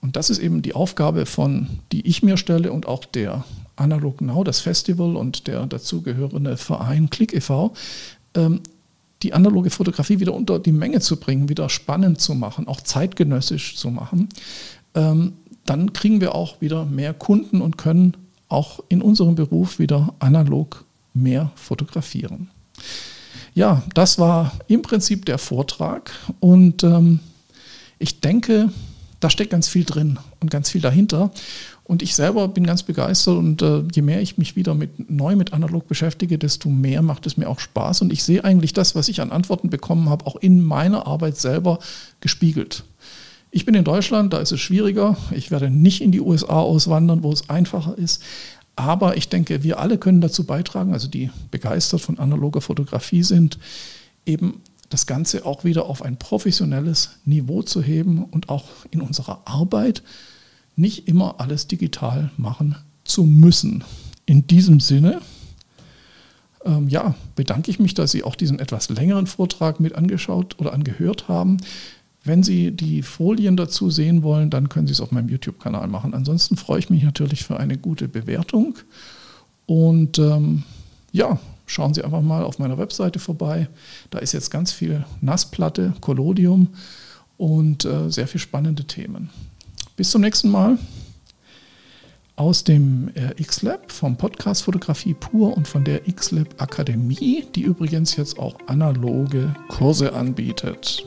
und 0.00 0.16
das 0.16 0.30
ist 0.30 0.38
eben 0.38 0.62
die 0.62 0.74
Aufgabe 0.74 1.26
von, 1.26 1.66
die 1.92 2.06
ich 2.06 2.22
mir 2.22 2.36
stelle 2.36 2.72
und 2.72 2.86
auch 2.86 3.04
der 3.04 3.44
Analog 3.76 4.20
Now, 4.20 4.44
das 4.44 4.60
Festival 4.60 5.16
und 5.16 5.46
der 5.46 5.66
dazugehörende 5.66 6.56
Verein 6.56 7.10
Click 7.10 7.32
e.V., 7.32 7.72
ähm, 8.34 8.60
die 9.22 9.32
analoge 9.32 9.70
Fotografie 9.70 10.20
wieder 10.20 10.34
unter 10.34 10.58
die 10.58 10.72
Menge 10.72 11.00
zu 11.00 11.16
bringen, 11.16 11.48
wieder 11.48 11.70
spannend 11.70 12.20
zu 12.20 12.34
machen, 12.34 12.68
auch 12.68 12.82
zeitgenössisch 12.82 13.76
zu 13.76 13.90
machen, 13.90 14.28
ähm, 14.94 15.32
dann 15.64 15.94
kriegen 15.94 16.20
wir 16.20 16.34
auch 16.34 16.60
wieder 16.60 16.84
mehr 16.84 17.14
Kunden 17.14 17.62
und 17.62 17.78
können 17.78 18.16
auch 18.48 18.80
in 18.88 19.02
unserem 19.02 19.34
Beruf 19.34 19.78
wieder 19.78 20.14
analog 20.18 20.84
mehr 21.12 21.50
fotografieren. 21.54 22.50
Ja, 23.54 23.82
das 23.94 24.18
war 24.18 24.52
im 24.66 24.82
Prinzip 24.82 25.26
der 25.26 25.38
Vortrag 25.38 26.10
und 26.40 26.82
ähm, 26.82 27.20
ich 27.98 28.20
denke, 28.20 28.70
da 29.20 29.30
steckt 29.30 29.50
ganz 29.50 29.68
viel 29.68 29.84
drin 29.84 30.18
und 30.40 30.50
ganz 30.50 30.70
viel 30.70 30.80
dahinter. 30.80 31.30
Und 31.84 32.02
ich 32.02 32.14
selber 32.14 32.48
bin 32.48 32.66
ganz 32.66 32.82
begeistert 32.82 33.36
und 33.36 33.62
äh, 33.62 33.82
je 33.94 34.02
mehr 34.02 34.20
ich 34.20 34.38
mich 34.38 34.56
wieder 34.56 34.74
mit, 34.74 35.10
neu 35.10 35.36
mit 35.36 35.52
analog 35.52 35.86
beschäftige, 35.86 36.38
desto 36.38 36.68
mehr 36.68 37.02
macht 37.02 37.26
es 37.26 37.36
mir 37.36 37.48
auch 37.48 37.60
Spaß. 37.60 38.02
Und 38.02 38.12
ich 38.12 38.24
sehe 38.24 38.42
eigentlich 38.42 38.72
das, 38.72 38.94
was 38.94 39.08
ich 39.08 39.20
an 39.20 39.30
Antworten 39.30 39.70
bekommen 39.70 40.08
habe, 40.08 40.26
auch 40.26 40.36
in 40.36 40.64
meiner 40.64 41.06
Arbeit 41.06 41.36
selber 41.36 41.78
gespiegelt. 42.20 42.84
Ich 43.56 43.64
bin 43.64 43.76
in 43.76 43.84
Deutschland, 43.84 44.32
da 44.32 44.38
ist 44.38 44.50
es 44.50 44.58
schwieriger. 44.58 45.16
Ich 45.30 45.52
werde 45.52 45.70
nicht 45.70 46.00
in 46.00 46.10
die 46.10 46.20
USA 46.20 46.58
auswandern, 46.58 47.22
wo 47.22 47.30
es 47.30 47.48
einfacher 47.48 47.96
ist. 47.96 48.20
Aber 48.74 49.16
ich 49.16 49.28
denke, 49.28 49.62
wir 49.62 49.78
alle 49.78 49.96
können 49.96 50.20
dazu 50.20 50.42
beitragen, 50.42 50.92
also 50.92 51.06
die 51.06 51.30
begeistert 51.52 52.00
von 52.00 52.18
analoger 52.18 52.60
Fotografie 52.60 53.22
sind, 53.22 53.60
eben 54.26 54.60
das 54.90 55.06
Ganze 55.06 55.46
auch 55.46 55.62
wieder 55.62 55.86
auf 55.86 56.02
ein 56.02 56.16
professionelles 56.16 57.10
Niveau 57.26 57.62
zu 57.62 57.80
heben 57.80 58.24
und 58.24 58.48
auch 58.48 58.64
in 58.90 59.00
unserer 59.00 59.42
Arbeit 59.44 60.02
nicht 60.74 61.06
immer 61.06 61.36
alles 61.38 61.68
digital 61.68 62.32
machen 62.36 62.74
zu 63.04 63.22
müssen. 63.22 63.84
In 64.26 64.48
diesem 64.48 64.80
Sinne, 64.80 65.20
ähm, 66.64 66.88
ja, 66.88 67.14
bedanke 67.36 67.70
ich 67.70 67.78
mich, 67.78 67.94
dass 67.94 68.10
Sie 68.10 68.24
auch 68.24 68.34
diesen 68.34 68.58
etwas 68.58 68.88
längeren 68.88 69.28
Vortrag 69.28 69.78
mit 69.78 69.94
angeschaut 69.94 70.56
oder 70.58 70.72
angehört 70.72 71.28
haben. 71.28 71.58
Wenn 72.24 72.42
Sie 72.42 72.70
die 72.70 73.02
Folien 73.02 73.56
dazu 73.56 73.90
sehen 73.90 74.22
wollen, 74.22 74.48
dann 74.48 74.70
können 74.70 74.86
Sie 74.86 74.94
es 74.94 75.00
auf 75.00 75.12
meinem 75.12 75.28
YouTube-Kanal 75.28 75.88
machen. 75.88 76.14
Ansonsten 76.14 76.56
freue 76.56 76.78
ich 76.78 76.88
mich 76.88 77.02
natürlich 77.02 77.44
für 77.44 77.58
eine 77.58 77.76
gute 77.76 78.08
Bewertung. 78.08 78.78
Und 79.66 80.18
ähm, 80.18 80.62
ja, 81.12 81.38
schauen 81.66 81.92
Sie 81.92 82.02
einfach 82.02 82.22
mal 82.22 82.42
auf 82.42 82.58
meiner 82.58 82.78
Webseite 82.78 83.18
vorbei. 83.18 83.68
Da 84.10 84.18
ist 84.18 84.32
jetzt 84.32 84.50
ganz 84.50 84.72
viel 84.72 85.04
Nassplatte, 85.20 85.92
Collodium 86.00 86.68
und 87.36 87.84
äh, 87.84 88.10
sehr 88.10 88.26
viele 88.26 88.40
spannende 88.40 88.84
Themen. 88.84 89.28
Bis 89.96 90.10
zum 90.10 90.22
nächsten 90.22 90.50
Mal 90.50 90.78
aus 92.36 92.64
dem 92.64 93.10
äh, 93.14 93.40
X-Lab 93.40 93.92
vom 93.92 94.16
Podcast 94.16 94.62
Fotografie 94.62 95.14
pur 95.14 95.56
und 95.56 95.68
von 95.68 95.84
der 95.84 96.08
X-Lab 96.08 96.60
Akademie, 96.60 97.44
die 97.54 97.62
übrigens 97.62 98.16
jetzt 98.16 98.38
auch 98.38 98.56
analoge 98.66 99.54
Kurse 99.68 100.14
anbietet. 100.14 101.06